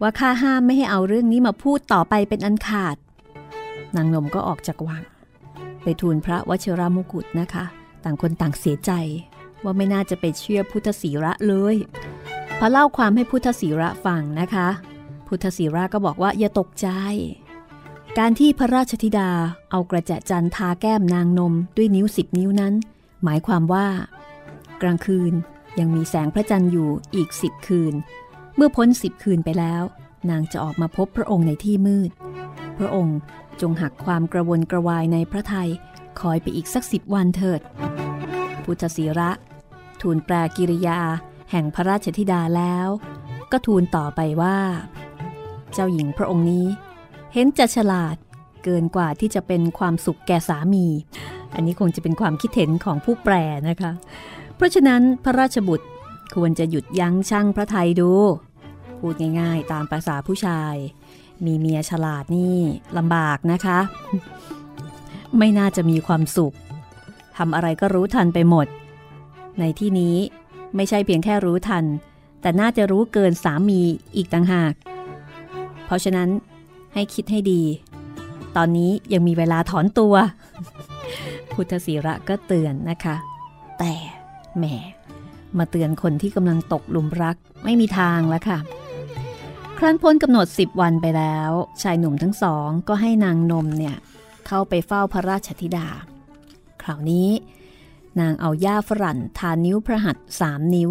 [0.00, 2.96] ว่าข้าห้ามไม่ให้เอาเรื่องนี้มาพูดต่อไปเป็นอันขาด
[3.96, 5.02] นางนมก็ออกจากวัง
[5.82, 7.64] ไปทูลพระวชิรามุกุฎนะคะ
[8.04, 8.92] ต่างคนต่างเสียใจ
[9.62, 11.76] ว่าไม่น่าจะไปเชื่อพุทธศีระเลย
[12.58, 14.68] พอเล่าความให้พุทธศีระฟังนะคะ
[15.26, 16.88] พุทธศีระก็บอกว่าอย่าตกใจ
[18.18, 19.30] การที่พระราชธิดา
[19.70, 22.74] เอากระจจันทาแก้มนางนมด้วยนิ้วสิบนิ้วนั้น
[23.24, 23.88] หมายความว่า
[24.82, 25.32] กลางคืน
[25.78, 27.94] ยังมีแสงพระจันทร์อยู่อีกสิบคืน
[28.56, 29.82] เมื่อพ้นสิบคืนไปแล้ว
[30.30, 32.10] นางจะออกมาพบพระองค์ในที่มืด
[32.78, 33.18] พระองค์
[33.60, 35.70] จงหักความกระวนกระวายในพระไทย
[36.20, 37.60] คอยไปอีกสักสิบวันเถิด
[38.64, 39.30] พุทธศีระ
[40.00, 41.00] ทูลแปลกิริยา
[41.50, 42.88] แห่งพระราชธิดาแล้ว
[43.52, 44.58] ก็ทูลต่อไปว่า
[45.72, 46.66] เจ้าหญิงพระองค์นี้
[47.32, 48.16] เห็นจะฉลาด
[48.64, 50.86] เกินกว่าที่จะเป็นความสุขแก่สามี
[51.54, 53.34] อันนี้คงจะเป็นความคิดเห็นของผู้แปล
[53.68, 53.92] นะคะ
[54.56, 55.86] เพราะฉะนั้นพระราชบุตร
[56.34, 58.10] ควรจะหยุดยั้งชั่งพระไทยดู
[59.00, 60.74] พูดง่ายๆ ตามภาษาผู้ชาย
[61.44, 62.58] มีเมียฉลาดนี่
[62.98, 63.78] ลำบากนะคะ
[65.38, 66.54] ไม่น่าจะมีความสุข
[67.36, 68.66] ทำอะไรก็รู้ทันไปหมด
[69.58, 70.16] ในที่นี้
[70.76, 71.84] ไม่ใช่เพียงแค่รู้ทัน
[72.40, 73.80] แต่น่าจะรู้เกินสามี
[74.16, 74.72] อีกต่างหาก
[75.86, 76.28] เพราะฉะนั้น
[76.94, 77.62] ให้คิดให้ดี
[78.56, 80.14] ตอนนี้ยังมีเวลาถอนตัว
[81.52, 83.16] พุทธศีระก็เตือนนะคะ
[83.78, 83.92] แต่
[84.56, 84.64] แหม
[85.58, 88.58] มาเตือนคนที่กำลังตกหลุมรักไม่มีทางแล้วค่ะ
[89.78, 91.50] ครั้นพ้นกำหนด 10 วันไปแล้ว
[91.82, 93.96] ชายหนุ่มทั้งสองก็ให้นางนมเนี่ย
[94.46, 95.86] เข้าไปเฝ้าพระราชธิดา
[96.82, 97.28] คราวนี้
[98.20, 100.90] นางเอาย่าฝรั่นทานิ้วพระหัตสามนิ้ว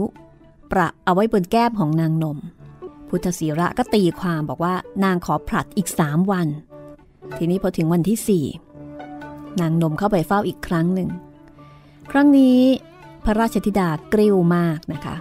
[0.72, 2.38] ประเอาไว้บนแก้มของนางนม
[3.10, 6.48] พุทธศีระก็ตีความบอกว่านางขอผลัดอีกสามวัน
[7.38, 8.46] ทีนี้พอถึงวันที่สี่
[9.62, 11.10] นางนมเข้าไปเฝ้าอีกครั้งหนึ่ง
[12.12, 12.60] ครั้งนี้
[13.26, 15.16] พระราชธิดากริ้วมากนะคะ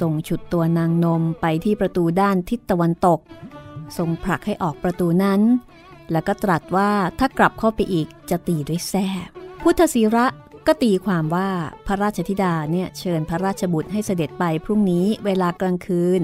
[0.00, 3.20] ส่งฉุดตัวนางนมไปที่ประตูด้านทิศตะวันตก
[3.96, 5.40] ทรงผลักให้ออกประตูนั้น
[6.12, 9.06] แล้วก็ตรัสว่าถ้ากลับเข้าไปอีกจะตีด้วยแส้
[9.62, 10.26] พุทธศีระ
[10.66, 11.48] ก็ตีความว่า
[11.86, 16.20] พระราชธิดาเนี่ยเชิญพระราชบุตรให้เสด็จไปพรุ่งนี้เวลากลางคืน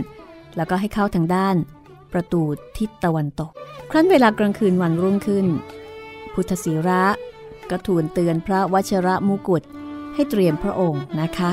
[0.57, 1.57] แล้วก็ให้เข้าทางด้าน
[2.15, 2.43] ประตู
[2.79, 3.53] ทิศตะวันตก
[3.91, 5.47] ครั้นเวลากลางคืนวันรุ่งขึ้น
[6.35, 7.03] พุทธศีระ
[7.71, 9.63] ก็ทูลเตือนพระวชระมุกุฎ
[10.15, 11.53] ให้เตรียมพระองค์นะคะ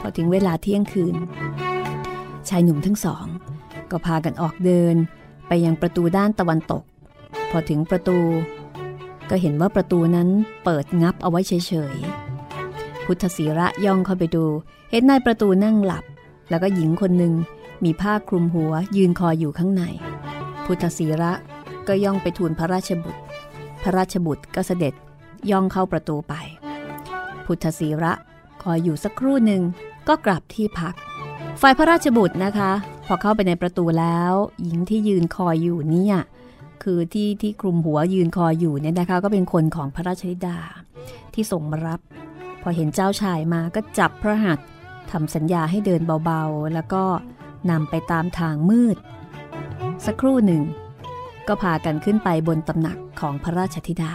[0.00, 1.14] พอถึงเวลาเที่ยงคืน
[2.48, 3.26] ชายหนุ่มทั้งสอง
[3.90, 4.96] ก็พากันออกเดิน
[5.48, 6.82] ไปยังประตูด้านตะวันตก
[7.50, 8.18] พอถึงประตู
[9.30, 10.28] ก็เห็นว่าประตูนั้น
[10.64, 11.52] เปิดงับเอาไว้เฉ
[11.94, 14.44] ยๆ พุทธศีระย่องเข้าไปดู
[14.90, 16.04] เห็นนายประตูนั่งหลับ
[16.50, 17.32] แล้วก็หญิงคนหนึ่ง
[17.84, 19.82] มีผ้าคลุมหัวยืนคอยอยู่ข้างใน
[20.64, 21.32] พุทธศีระ
[21.88, 23.20] ก็ย่องไปทูลพระราชบุตร
[23.82, 24.94] พระราชบุตรก็เสด็จ
[25.50, 26.34] ย่องเข้าประตูไป
[27.46, 28.12] พุทธศีระ
[28.62, 29.62] คอยอยู่สักครู่หนึ่ง
[30.08, 30.94] ก็กลับที่พัก
[31.60, 32.72] ฝ่ายพระราชบุตรนะคะ
[33.06, 36.16] พอเข้าไปในประตูแล้ว หญิงที่ยืนคอยอยู่เนี่ย
[36.82, 40.58] คือที่ที่คลุมหัวยืนคอยอยู่เนี่ยนะคะ ก็เป็นคนของพระราชธิดา
[41.34, 42.00] ที่ส่งมารับ
[42.62, 44.66] พอเห็นเจ้าชายมาก็จับพระหัตถ์
[45.10, 47.02] ทำสัญญาให้เดินเบาๆ แล้วก็
[47.70, 48.96] นำไปตามทางมืด
[50.06, 50.62] สักครู่หนึ่ง
[51.48, 54.14] ก็พากันขึ้นไปบนตำหนักของพระราชธิดา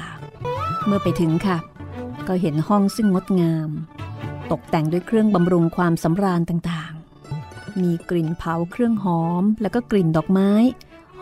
[0.85, 1.57] เมื่อไปถึงค่ะ
[2.27, 3.69] ก็เห็นห้องซึ่งงดงาม
[4.51, 10.51] ตกแต่งด้วยเครื่องบำรุงความสำราญต่างๆ มีกลิ่นเผาเครื่องหอม แล้วก็กลิ่นดอกไม้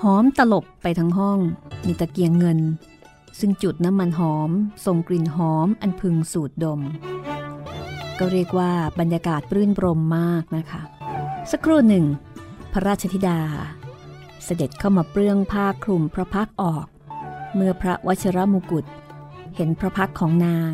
[0.03, 1.39] หอมตลบไปทั้งห้อง
[1.85, 2.59] มีตะเกียงเงิน
[3.39, 4.49] ซึ่งจุดน้ำมันหอม
[4.85, 6.81] ส่งกลิ่นหอมอันพึงสูดดม
[8.19, 10.81] ก็เรียกว่าบรรยากาศปรื่นรมมากนะคะ
[11.49, 12.05] สักครู่หนึ่ง
[12.73, 13.39] พระราชธิดา
[14.43, 16.85] เสด็จเข้ามาเปลื้องผ้าคลุมพระพักออก
[17.55, 18.85] เมื่อพระวชิรมุกุฎ
[19.55, 20.73] เห็นพระพักของนาง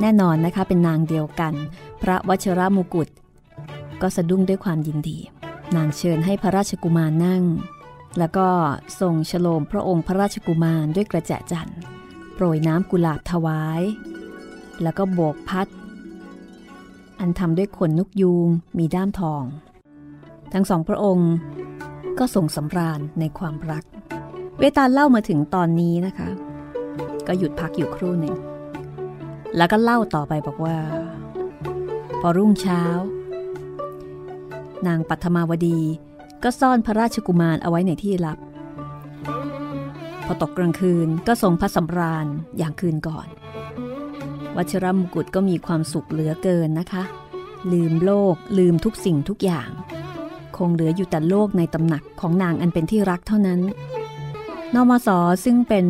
[0.00, 1.54] แน่นอนนะคะเป็นนางเดียวกัน
[2.02, 3.08] พระวชิรมุกุฎ
[4.02, 5.18] ก็สะดุ้งด้วยความยินดี
[5.76, 7.44] นางเชิญให้พระราชกุมารนั่ง
[8.18, 8.48] แล้วก็
[9.00, 11.78] ทรงฉโลมพระองค์พระราชกุมารด้วยกระแจจันทร์
[12.34, 13.82] โปรยน้ำกุหลาบถวาย
[14.82, 15.68] แล้วก็โบกพัด
[17.20, 19.42] อันทำด้วยขนนกยูงมีด้ามทอง
[20.52, 21.32] ทั้งสองพระองค์
[22.18, 23.84] ก็ส่งสำราญในความรัก
[24.58, 26.28] เวตาลเล่ามาถึงตอนนี้นะคะ
[27.26, 28.36] ก็หยุดพักอยู่ครู่หนึ่ง
[29.56, 30.78] แล้วก็เล่าต่อไปบอกว่า
[32.20, 32.82] พอรุ่งเช้า
[34.86, 35.80] นางปัทมาวดี
[36.42, 38.38] ก็ซ่อนพระราชกุมารเอาไว้ในที่ลับ
[40.26, 42.26] พอตกกลางคืนก็ทรงพระสำราญ
[42.58, 43.26] อย่างคืนก่อน
[44.56, 47.02] วัชรมกุฎก็มีความสุขเหลือเกินนะคะ
[47.72, 49.70] ลืมโลกลืมทุกสิ่งทุกอย่าง
[50.58, 53.60] คงเหลืออยู่แต่โลกในตำหนักของนางอันเป็นที่รักเท่านั้น
[54.74, 55.08] นมส
[55.44, 55.86] ซึ่งเป็น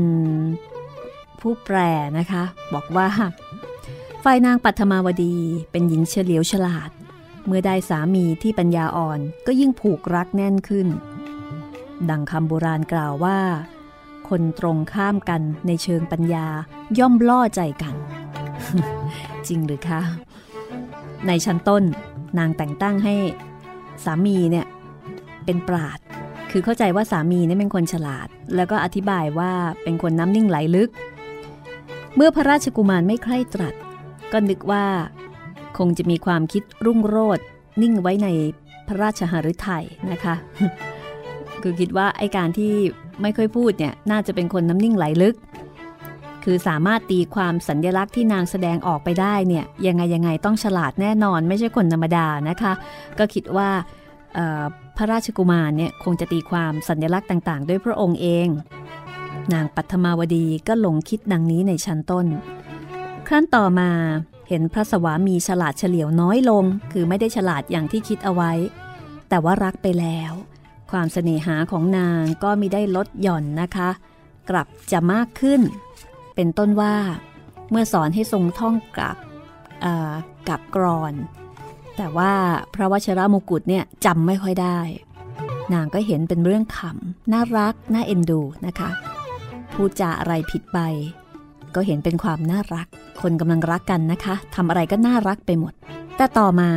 [1.40, 1.78] ผู้แปล
[2.18, 3.08] นะคะ บอกว่า
[4.24, 5.34] ฝ่ายนางปัทมาวดี
[5.70, 6.90] เป็นหญิงเฉลียวฉลาด
[7.46, 10.86] เมื่อได้สามีที่ปัญญาอ่อนก็ยิ่งผูกรักแน่นขึ้น
[12.10, 13.38] ดังคำโบราณกล่าวว่า
[14.28, 16.46] คนตรงข้ามกันในเชิงปัญญา
[16.98, 17.94] ย่อมล่อใจกัน
[19.48, 20.00] จริงหรือคะ
[21.26, 21.82] ในชั้นต้น
[22.38, 23.14] นางแต่งตั้งให้
[24.04, 24.66] สามีเนี่ย
[25.44, 25.98] เป็นปราด
[26.50, 30.90] คือเข้าใจว่าสามีนี่เป็นคนฉลาด แล้วก็อธิบายว่าเป็นคนน้ำนิ่งไหลลึก
[32.16, 33.74] เมื่อพระราชกุมารไม่ใคร่ตรัส
[34.32, 34.84] ก็นึกว่า
[35.78, 37.44] คงจะมีความคิดรุ่งโรจน์
[37.82, 38.28] นิ่งไว้ใน
[38.86, 40.34] พระราชหฤทัยนะคะ
[41.62, 42.72] คือคิดว่าไอการที่
[43.22, 45.34] ไม่ค่อยพูดเนี่ยน่าจะเป็นคนน้ำนิ่งไหลลึก
[46.48, 52.72] คือสามารถตีความสัญญลักษณ์ที่นางแสดงออกไปได้เนี่ยยังไงยังไงต้องฉลาดแน่นอน ไม่ใช่คนธรรมดานะคะ
[53.18, 53.68] ก็คิดว่า
[54.96, 58.48] พระราชกุมารเนี่ยคงจะตีความสัญลักษณ์ต่าง ๆ ด้วยพระองค์เอง
[59.52, 62.26] นางปัทมาวดีก็หลงคิดดังนี้ในชั้นต้น
[63.26, 63.90] ครั้นต่อมา
[64.48, 68.52] เห็นพระสวามีฉลาดเฉลียวน้อยลง คือไม่ได้ฉลาดอย่างที่คิดเอาไว้
[69.28, 70.32] แต่ว่ารักไปแล้ว
[70.90, 73.90] ความเสน่หาของนางก็มีได้ลดหย่อนนะคะ
[74.50, 75.60] กลับจะมากขึ้น
[76.36, 76.94] เป็นต้นว่า
[77.70, 79.16] เมื่อสอนให้ทรงท่องกับ
[80.48, 81.14] กับกรอน
[81.96, 82.32] แต่ว่า
[82.74, 84.78] พระวชระมกุฎเนี่ยจำไม่ค่อยได้
[85.72, 88.90] นางก็เห็นเป็นเรื่องขำน่ารัก น่าเอ็นดูนะคะ
[89.72, 90.78] พูดจาอะไรผิดไป
[91.74, 92.86] ก็เห็นเป็นความน่ารัก
[93.20, 95.72] คนกำลังรักกันนะคะทำอะไรก็น่ารักไปหมด
[96.16, 96.70] แต่ต่อมา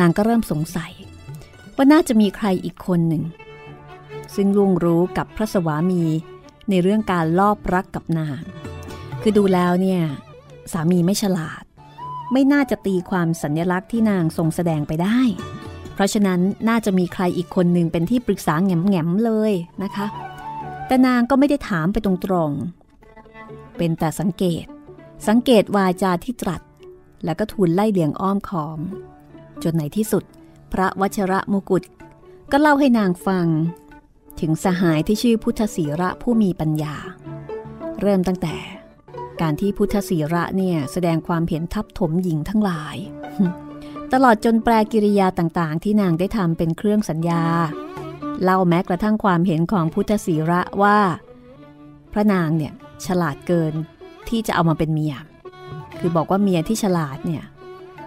[0.00, 0.92] นางก็เริ่มสงสัย
[1.76, 3.22] ว่าน่าจะมีใครอีกคนหนึ่ง
[4.34, 6.02] ซึ่งลุงรู้กับพระสวามี
[6.70, 8.42] ในเรื่องการลอบรักกับนาง
[9.22, 10.02] คือดูแล้วเนี่ย
[10.72, 11.62] สามีไม่ฉลาด
[12.32, 15.20] ไม่น่าจะตีความสัญญลักษณ์ที่นางทรงแสดงไปได้
[15.94, 19.52] เพราะฉะนั้นน่าจะมีใครอีกคนหนึ่งเป็นที่ปรึกษาแง่มๆเลย
[19.82, 20.06] นะคะ
[20.86, 22.12] แต่นางก็ไม่ได้ถามไปตร
[22.48, 24.64] งๆ เป็นแต่สังเกต
[25.28, 26.62] สังเกตวาจาที่ตรัส
[27.24, 28.80] แล้วก็ทูลไล่เลียงอ้อมขอม
[29.62, 30.24] จนในที่สุด
[30.72, 31.84] พระวชระมุกุฎ
[32.52, 33.46] ก็เล่าให้นางฟัง
[34.40, 36.96] ถึงสหายที่ชื่อพุทธศีระผู้มีปัญญา
[38.00, 38.56] เริ่มตั้งแต่
[39.40, 42.96] การที่พุทธศีระเนี่ยแสดงความเห็นทับถมหญิงทั้งหลาย
[44.12, 47.42] ตลอดจนแปลกิริยาต่างๆ ที่นางได้ทำเป็นเครื่องสัญญา
[48.42, 50.98] เล่าแม้กระทั่งความเห็นของพุทธศีระว่า
[52.12, 52.72] พระนางเนี่ย
[53.06, 53.74] ฉลาดเกิน
[54.28, 55.14] ที่จะเอามาเป็นเมีย
[55.98, 57.42] คือบอกว่าเมียที่ฉลาดเนี่ย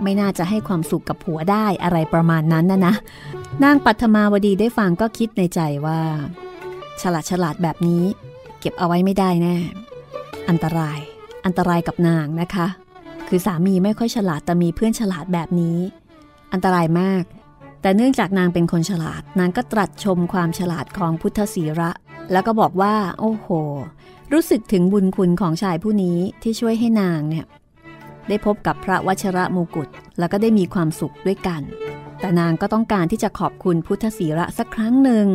[0.04, 2.93] ไม่น่าจะให้ความสุขกับผัวได้อะไรประมาณนั้นนะนะ
[3.63, 6.00] นางปัทมาวดีได้ฟังก็คิดในใจว่า
[7.02, 8.04] ฉลาดฉลาดแบบนี้
[8.60, 9.58] เก็บเอาไว้ไม่ได้แน่
[10.50, 11.00] อันตราย
[11.45, 12.67] อันตรายกับนางนะคะ
[13.27, 15.77] คือสามีไม่ค่อยฉลาดแต่มีเพื่อนฉลาดแบบนี้
[16.53, 17.23] อันตรายมาก
[17.82, 21.91] แต่เนื่องจากนางเป็นคนฉลาด นางก็ตรัสชมความฉลาดของพุทธศีระ
[22.32, 23.47] แล้วก็บอกว่า โอ้โห
[24.34, 27.45] รู้สึกถึงบุญคุณของชายผู้นี้ที่ช่วยให้นางเนี่ย
[28.27, 29.88] ได้พบกับพระวชระมกุฎ
[30.19, 31.62] แล้วก็ได้มีความสุขด้วยกัน
[32.19, 35.27] แต่นางก็ต้องการที่จะขอบคุณพุทธศีระสักครั้งหนึ่ง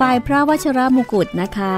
[0.00, 1.74] ฝ่ายพระวชระมกุฎนะคะ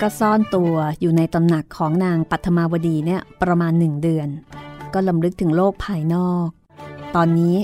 [0.00, 4.28] ก็ซ่อนตัวอยู่ในตำหนักของนางปัทมาวดีเนี่ยประมาณหนึ่งเดือน
[4.94, 6.46] ก็ลำลึกถึงโลกภายนอก
[7.16, 7.56] ตอนนี้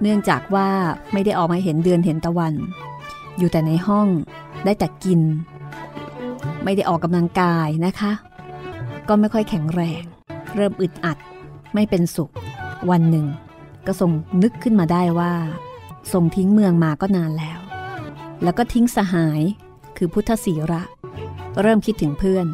[0.00, 0.68] เนื่องจากว่า
[1.12, 2.54] ไม่ได้ออกมาเห็นเดือนเห็นตะวัน
[3.38, 4.08] อยู่แต่ในห้อง
[4.64, 5.20] ได้แต่กิน
[6.64, 8.12] ไม่ได้ออกกำลังกายนะคะ
[9.08, 10.02] ก็ไม่ค่อยแข็งแรง
[10.54, 11.18] เริ่มอึดอัด
[11.74, 12.32] ไม่เป็นสุข
[12.90, 13.26] วันหนึ่ง
[13.86, 14.10] ก็ทรง
[14.42, 15.32] นึกขึ้นมาได้ว่า
[16.12, 17.60] ทรงทิ้งเมืองมาก็นานแล้ว
[18.42, 19.40] แล้วก็ทิ้งสหาย
[19.96, 20.82] คือพุทธศีระ
[21.60, 22.46] เริ่มคิดถึงเพื่อน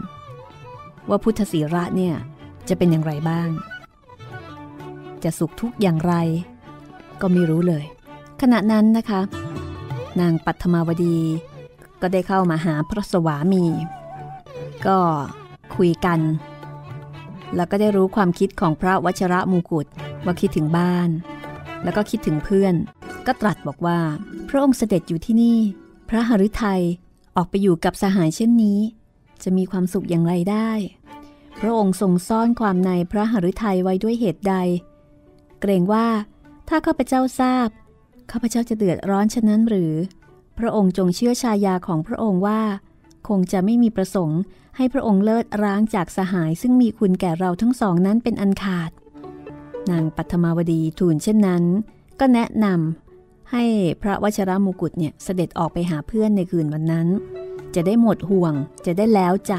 [1.09, 2.15] ว่าพุทธศีระเนี่ย
[2.69, 3.49] จะเป็นอย่างไรบ้าง
[5.25, 6.15] จะสุขทุกข์อย่างไร
[7.21, 7.85] ก็ไม่รู้เลย
[8.41, 9.21] ขณะนั้นนะคะ
[10.21, 11.19] นางปัทมาวดี
[12.03, 13.65] ก็ได้เข้ามาหาพระสวามี
[14.87, 14.99] ก็
[15.77, 16.21] คุยกัน
[17.57, 19.87] แล้วก็ได้รู้ความคิดของพระวชระมูกุฎ
[20.25, 21.09] ว่าคิดถึงบ้าน
[21.85, 22.75] แล้วก็คิดถึงเพื่อน
[23.27, 23.99] ก็ตรัสบอกว่า
[24.49, 25.59] พระองค์เสด็จอยู่ที่นี่
[26.09, 26.83] พระหฤทัย
[27.37, 28.81] ออกไปอยู่กับสหายเช่นนี้
[29.43, 30.71] จะมีความสุขอย่างไรได้
[31.61, 34.55] พระองค์ทรงซ่อนความในพระหฤทัยไว้ด้วยเหตุใด
[35.61, 36.07] เกรงว่า
[36.69, 37.69] ถ้าข้าพเจ้าทราบ
[38.31, 39.93] ข้าพเจ้าจะเดือดร้อนฉะนั้นหรือ
[40.59, 42.63] พระองค์จงเชื่อชายาของพระองค์ว่า
[43.29, 44.41] คงจะไม่มีประสงค์
[44.77, 48.91] ให้พระองค์เลิศร้างจากสหายซึ่งมีคุณแก่เราทั้งสองนั้นเป็นอันขาด
[49.91, 51.65] นางปัทมาวดีทูลเช่นนั้น
[52.21, 53.06] ก็แนะนำ
[53.53, 53.65] ให้
[54.03, 57.09] พระวชรมุกุฎเนี่ยเสด็จออกไปหาเพื่อนในคืนวันนั้น
[57.75, 58.53] จะได้หมดห่วง
[58.87, 59.55] จะได้แล้วใจ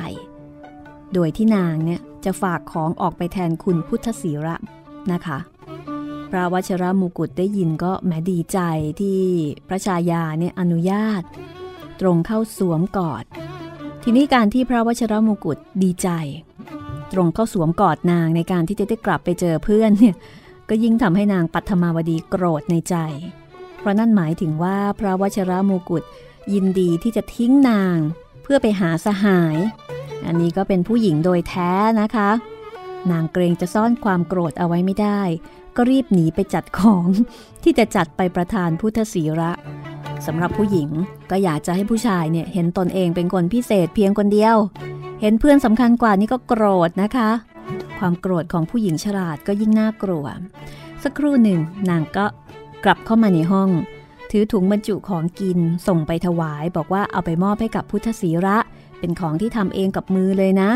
[1.13, 4.55] โดยที่นางเนี่ยจะฝากของออกไปแทนคุณพุทธศีระ
[5.11, 5.39] นะคะ
[6.31, 8.59] พระวชรมุกุฎได้ยินก็แหมดีใจ
[9.01, 9.19] ที่
[9.67, 11.21] พระชายาเนี่ยอนุญาต
[11.99, 13.23] ตรงเข้าสวมกอด
[14.03, 16.09] ทีนี้การที่พระวชรมุกุฎดีใจ
[17.13, 20.15] ตรงเข้าสวมกอดนางในการที่จะได้กลับไปเจอเพื่อนเนี่ย
[20.69, 22.95] ก็ยิ่งทำให้นางปัทมาวดีโกรธในใจ
[23.87, 26.03] ราะนั่นหมายถึงว่าพระวชรมกุฎ
[26.53, 27.97] ยินดีที่จะทิ้งนาง
[28.43, 29.57] เพื่อไปหาสหาย
[30.25, 31.71] อันนี้ก็เป็นผู้หญิงโดยแท้
[32.01, 32.29] นะคะ
[33.11, 35.21] นางเกรงจะซ่อนความโกรธเอาไว้ไม่ได้
[35.75, 37.07] ก็รีบหนีไปจัดของ
[37.63, 39.51] ที่จะจัดไปประทานพุทธศีระ
[40.25, 40.89] สำหรับผู้หญิง
[41.31, 44.55] ก็อยากจะให้ผู้ชายเนี่ยเห็นตนเองเป็นคนพิเศษเพียงคนเดียว
[45.21, 47.29] เห็นเพื่อนสำคัญกว่านี่ก็โกรธนะคะ
[47.99, 50.25] ความโกรธของผู้หญิงฉลาดก็ยิ่งน่ากลัว
[51.03, 52.25] สักครู่หนึ่งนางก็
[52.89, 53.69] กลับเข้ามาในห้อง
[54.31, 58.57] ถือถุงบรรจุของกินส่งไปถวายบอกว่าเอาไปมอบให้กับพุทธศีระ
[58.99, 60.69] เป็นของที่ทำเองกับมือเลยนะ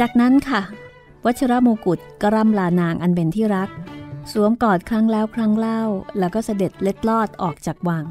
[0.00, 0.60] จากนั้นค่ะ
[1.24, 3.68] วัชรมกุฎก็ร่ำลานางอันเป็นที่รัก
[4.32, 5.82] สวมกอดครั้งแล้วครั้งเล่า
[6.18, 8.04] แล้วก็เสด็จเล็ดลอดออกจากวัง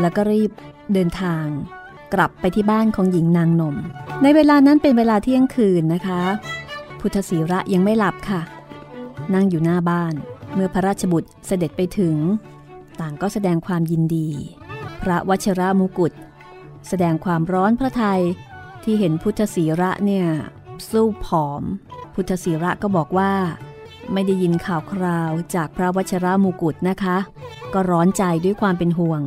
[0.00, 0.50] แล้วก็รีบ
[0.92, 1.46] เดินทาง
[2.14, 3.76] กลับไปที่บ้านของหญิงนางนม
[4.22, 6.22] ในเวลานั้นเป็นเวลาเที่ยงคืนนะคะ
[7.00, 8.42] พุทธศีระยังไม่หลับค่ะ
[9.34, 10.14] นั่งอยู่หน้าบ้าน
[10.54, 12.16] เมื่อพระราชบุตรเสด็จไปถึง
[13.00, 14.28] ต่างก็แสดงความยินดี
[15.02, 16.12] พระวชรามุกุฎ
[16.88, 18.22] แสดงความร้อนพระทัย
[18.84, 20.26] ที่เห็นพุทธศีระเนี่ย
[20.90, 21.62] สู้ผอม
[22.14, 23.32] พุทธศีระก็บอกว่า
[24.12, 27.16] ไม่ได้ยินข่าวคราวจากพระวชรามุกุฎนะคะ
[27.74, 29.20] ก็ร้อนใจด้วยความเป็นห่วง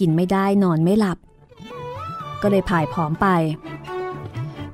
[0.00, 1.18] กินไม่ได้นอนไม่หลับ
[2.42, 3.26] ก็เลยผายผอมไป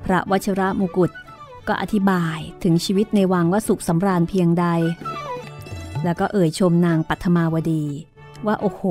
[0.05, 1.11] พระวชระมุกุฎ
[1.67, 4.65] ก็อธิบายถึงชีวิตในวังว่าสุขสำราญเพียงใด
[6.03, 7.83] แล้วก็เอ่ยชมนางปัทมาวดี
[8.45, 8.81] ว่าโอ้โห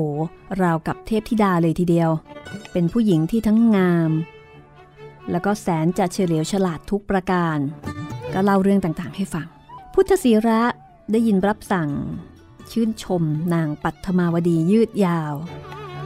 [0.61, 2.09] ราวกับเทพธิดาเลยทีเดียว
[2.71, 4.11] เป็นผู้หญิงที่ทั้งงาม
[5.31, 7.57] แล้วก็แสนจะเฉลียวฉลาดทุกประการ
[8.33, 9.47] ก็เล่าเรื่องต่างๆ ให้ฟัง
[9.93, 10.61] พุทธศีระ
[11.11, 11.89] ได้ยินรับสั่ง
[12.71, 15.33] ชื่นชมนางปัทมาวดียืดยาว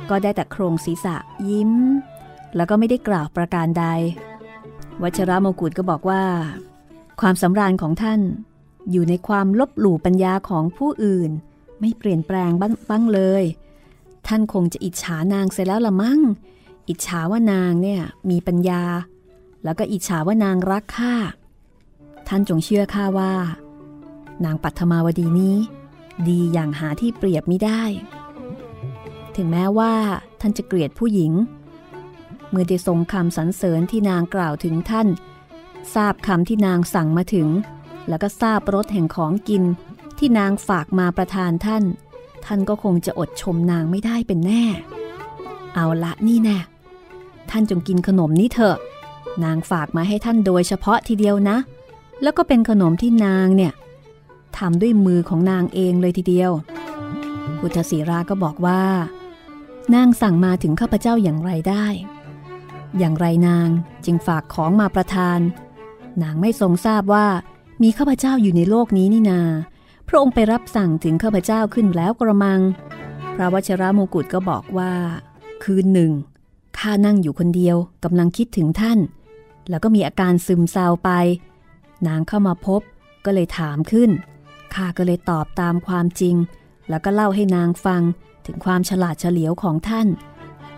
[0.09, 1.15] ก็ได้แต่โครงศีรษะ
[1.49, 1.71] ยิ้ม
[2.55, 3.85] แล้วก็ไม่ได้กล่าวประการใด
[5.03, 6.23] วัชระมกุฎก็บอกว่า
[7.21, 8.21] ความสำราญของท่าน
[8.91, 11.31] อยู่ในความลบหลู่ปัญญาของผู้อื่น
[11.79, 13.43] ไม่เปลี่ยนแปลงบ้างเลย
[14.27, 16.19] ท่านคงจะอิจฉานางเสียแล้วละมั้ง
[16.89, 18.83] อิจฉาว่านางเนี่ยมีปัญญา
[19.63, 21.15] แล้วก็อิจฉาว่านางรักข้า
[22.27, 23.33] ท่านจงเชื่อข้าว่า
[24.45, 25.57] นางปัทมาวดีนี้
[26.27, 27.83] ดีอย่างหาที่เปรียบไม่ได้
[29.35, 29.93] ถึงแม้ว่า
[30.41, 31.33] ท่านจะเกลียดผู้หญิง
[32.49, 35.07] เมื่อได้ทรงคำสรรเสริญที่นางกล่าวถึงท่าน
[35.93, 37.47] ทราบคำที่นางสั่งมาถึง
[38.07, 39.63] แล้วก็ทราบรสแห่งของกิน
[40.17, 41.83] ที่นางฝากมาประทานท่าน
[42.45, 44.63] ท่านก็คงจะอดชมนางไม่ได้เป็นแน่
[45.75, 46.57] เอาละนี่แน่
[47.49, 48.77] ท่านจงกินขนมนี้เถอะ
[49.43, 51.57] นางฝากมาให้ท่านโดยเฉพาะทีเดียวนะ
[52.21, 53.73] แล้วก็เป็นขนมที่นางเนี่ย
[54.57, 56.51] ทำด้วยมือของนางเองเลยทีเดียว
[57.59, 58.83] พุทธศีราก็บอกว่า
[59.93, 61.85] นางสั่งมาถึงข้าพเจ้าอย่างไรได้
[62.97, 63.69] อย่างไรนาง
[64.05, 65.39] จึงฝากของมาประทาน
[66.23, 67.27] นางไม่ทรงทราบว่า
[67.81, 69.41] มีข้าพเจ้าอยู่ในโลกนี้นี่นา
[70.07, 72.61] พระองค์ไปรับสั่งถึงข้าพเจ้าขึ้นแล้วกระมัง
[73.35, 74.93] พระวชระมงกุฎก็บอกว่า
[75.63, 76.11] คืนหนึ่ง
[76.77, 78.99] ข้านั่งอยู่คนเดียวกำลังคิดถึงท่าน
[79.69, 81.09] แล้วก็มีอาการซึมเศร้าไป
[82.07, 82.81] นางเข้ามาพบ
[83.25, 84.09] ก็เลยถามขึ้น
[84.73, 86.35] ข้าก็เลยตอบตามความจริง
[86.89, 88.01] แล้วก็เล่าให้นางฟัง
[88.45, 90.07] ถึงความฉลาดเฉลียวของท่าน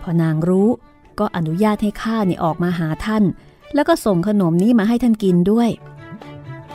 [0.02, 0.68] พอนางรู้
[1.18, 3.24] ก็อนุญาตให้ข้าเนี่ยออกมาหาท่าน
[3.74, 5.70] แล้วก็ส่งขนมนี้มาให้ท่านกินด้วย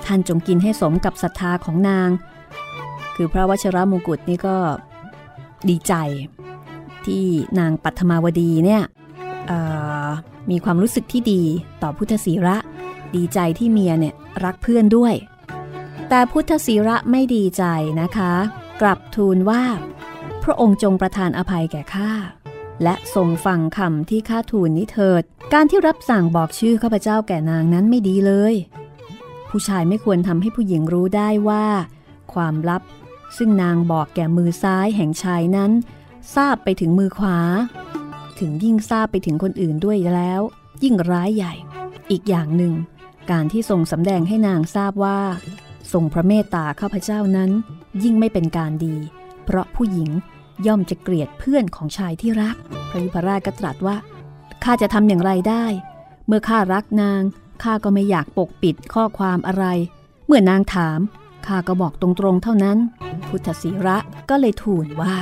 [0.06, 2.10] ท่านจงกินให้สมกับศรัทธาของนาง
[3.16, 4.58] คือพระวชรมงกุฎนี่ก็
[5.70, 5.94] ดีใจ
[7.06, 7.26] ที่
[7.60, 8.84] นางปัทมาวดีเนี่ย
[10.50, 11.42] มีความรู้สึกที่ดี
[11.82, 12.58] ต่อพุทธศีระ
[13.16, 15.14] ดีใจที่เมียเนี่ยรักเพื่อนด้วย
[16.10, 17.64] แต่พุทธศีระไม่ดีใจ
[18.02, 18.34] นะคะ
[18.82, 19.64] กลับทูลว่า
[20.44, 22.12] พระองค์จงประทานอภัยแก่ข้า
[22.84, 28.56] และทรงฟังคำที่ข้าทูลนี้เถิด การที่รับสั่งบอกชื่อข้าพเจ้าแก่นางนั้นไม่ดีเลย
[29.50, 31.66] ผู้ชายไม่ควรทำให้ผู้หญิงรู้ได้ว่า
[32.34, 32.82] ความลับ
[33.38, 35.72] ซึ่งนางบอกแก่มือซ้ายแห่งชายนั้น
[36.36, 37.38] ทราบไปถึงมือขวา
[38.40, 40.42] ถึงยิ่งทราบไปถึงคนอื่นด้วยแล้ว
[40.84, 41.54] ยิ่งร้ายใหญ่
[42.12, 42.74] อีกอย่างหนึ่ง
[43.32, 45.20] การที่ทรงสำแดงให้นางทราบว่า
[45.94, 47.52] ทรงพระเมตตาข้าพเจ้านั้น
[48.04, 48.96] ยิ่งไม่เป็นการดี
[49.46, 50.10] เพราะผู้หญิง
[50.68, 52.56] ย่อมจะเกลียดเพื่อนของชายที่รัก
[52.90, 53.96] พระยุพราชก็ตรัสว่า
[54.64, 55.66] ข้าจะทำอย่างไรได้
[56.28, 57.22] เมื่อข้ารักนาง
[57.64, 59.66] ข้าก็ไม่อยากปกปิดข้อความอะไร
[60.26, 61.00] เมื่อนางถาม
[61.48, 62.78] ข้าก็บอกตรงๆเท่านั้น
[63.30, 63.98] พุทธศีระ
[64.30, 65.16] ก็เลยทูลว่า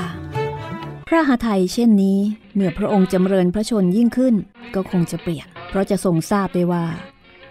[1.08, 2.20] พระหทัยเช่นนี้
[2.54, 4.36] เมื่อพระองค์จำเริญพระชนยิ่งขึ้น
[4.76, 6.86] ก็คงจะเปลี่ยน เพราะจะทรงทราบได้ว่า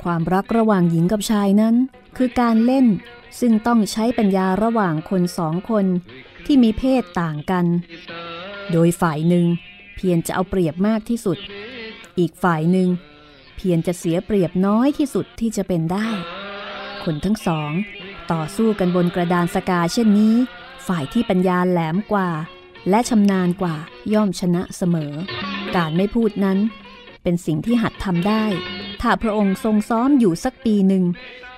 [0.02, 1.74] ความรักระหว่างหญิงกับชายนั้น
[2.16, 2.86] คือการเล่น
[3.40, 5.86] ซึ่งต้องใช้ปัญญาระหว่างคนสองคน
[6.46, 7.64] ที่มีเพศต่างกัน
[8.72, 9.46] โดยฝ่ายหนึ่ง
[9.94, 11.38] เพียรจะเอาเปรียบมากที่สุด
[12.18, 12.88] อีกฝ่ายหนึ่ง
[13.56, 16.08] เพียรจะเสียเปรียบน้อยที่สุดที่จะเป็นได้
[17.04, 17.70] คนทั้งสอง
[18.32, 20.34] ต่อสู้กันบนกระดานสกาเช่นนี้
[20.86, 22.28] ฝ่ายที่ปัญญาแหลมกว่า
[22.90, 23.76] และชำนาญกว่า
[24.12, 25.12] ย่อมชนะเสมอ
[25.76, 26.58] การไม่พูดนั้น
[27.22, 28.44] เป็นสิ่งที่หัดทำได้
[29.00, 31.04] ถ้าพระองค์ทรงซ้อมอยู่สักปีหนึ่ง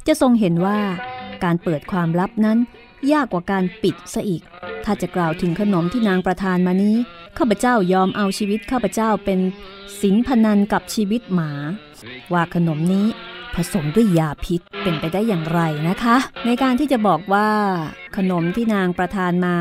[0.06, 0.80] จะทรงเห็นว่า
[1.44, 2.58] การเปิดความลับนั้น
[3.12, 4.42] ยากกว่าการปิดซะอีก
[4.84, 6.96] ถ้าจะกล่าวถึงขนมที่นางประทานมานี้
[7.38, 9.40] ข้าพเจ้ายอมเอาชีวิตข้าพเจ้าเป็น
[10.00, 11.50] สินพนันกับชีวิตหมา
[12.32, 13.06] ว่าขนมนี้
[13.54, 17.48] ผสมด้วยยาพิษเป็นไปได้อย่างไรนะคะ ในการที่จะบอกว่า
[18.16, 19.58] ขนมที่นางประทานมา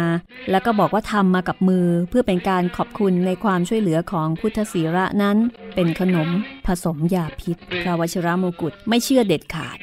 [0.52, 5.38] แล้วก็บอกว่าทำมากับมือเพื่อเป็นการขอบคุณในความช่วยเหลือของพุทธศีระนั้น
[5.76, 6.30] เป็นขนม
[6.68, 9.78] ผสมยาพิษพระวชิรมกุฎไม่เชื่อเด็ดขาด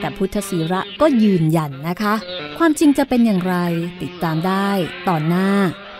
[0.00, 2.14] แต่พุทธศีระก็ยืนยันนะคะ
[2.58, 3.56] ความจริงจะเป็นอย่างไร
[4.02, 4.70] ติดตามได้
[5.08, 5.50] ตอนหน้า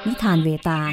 [0.07, 0.93] นิทานเวตาล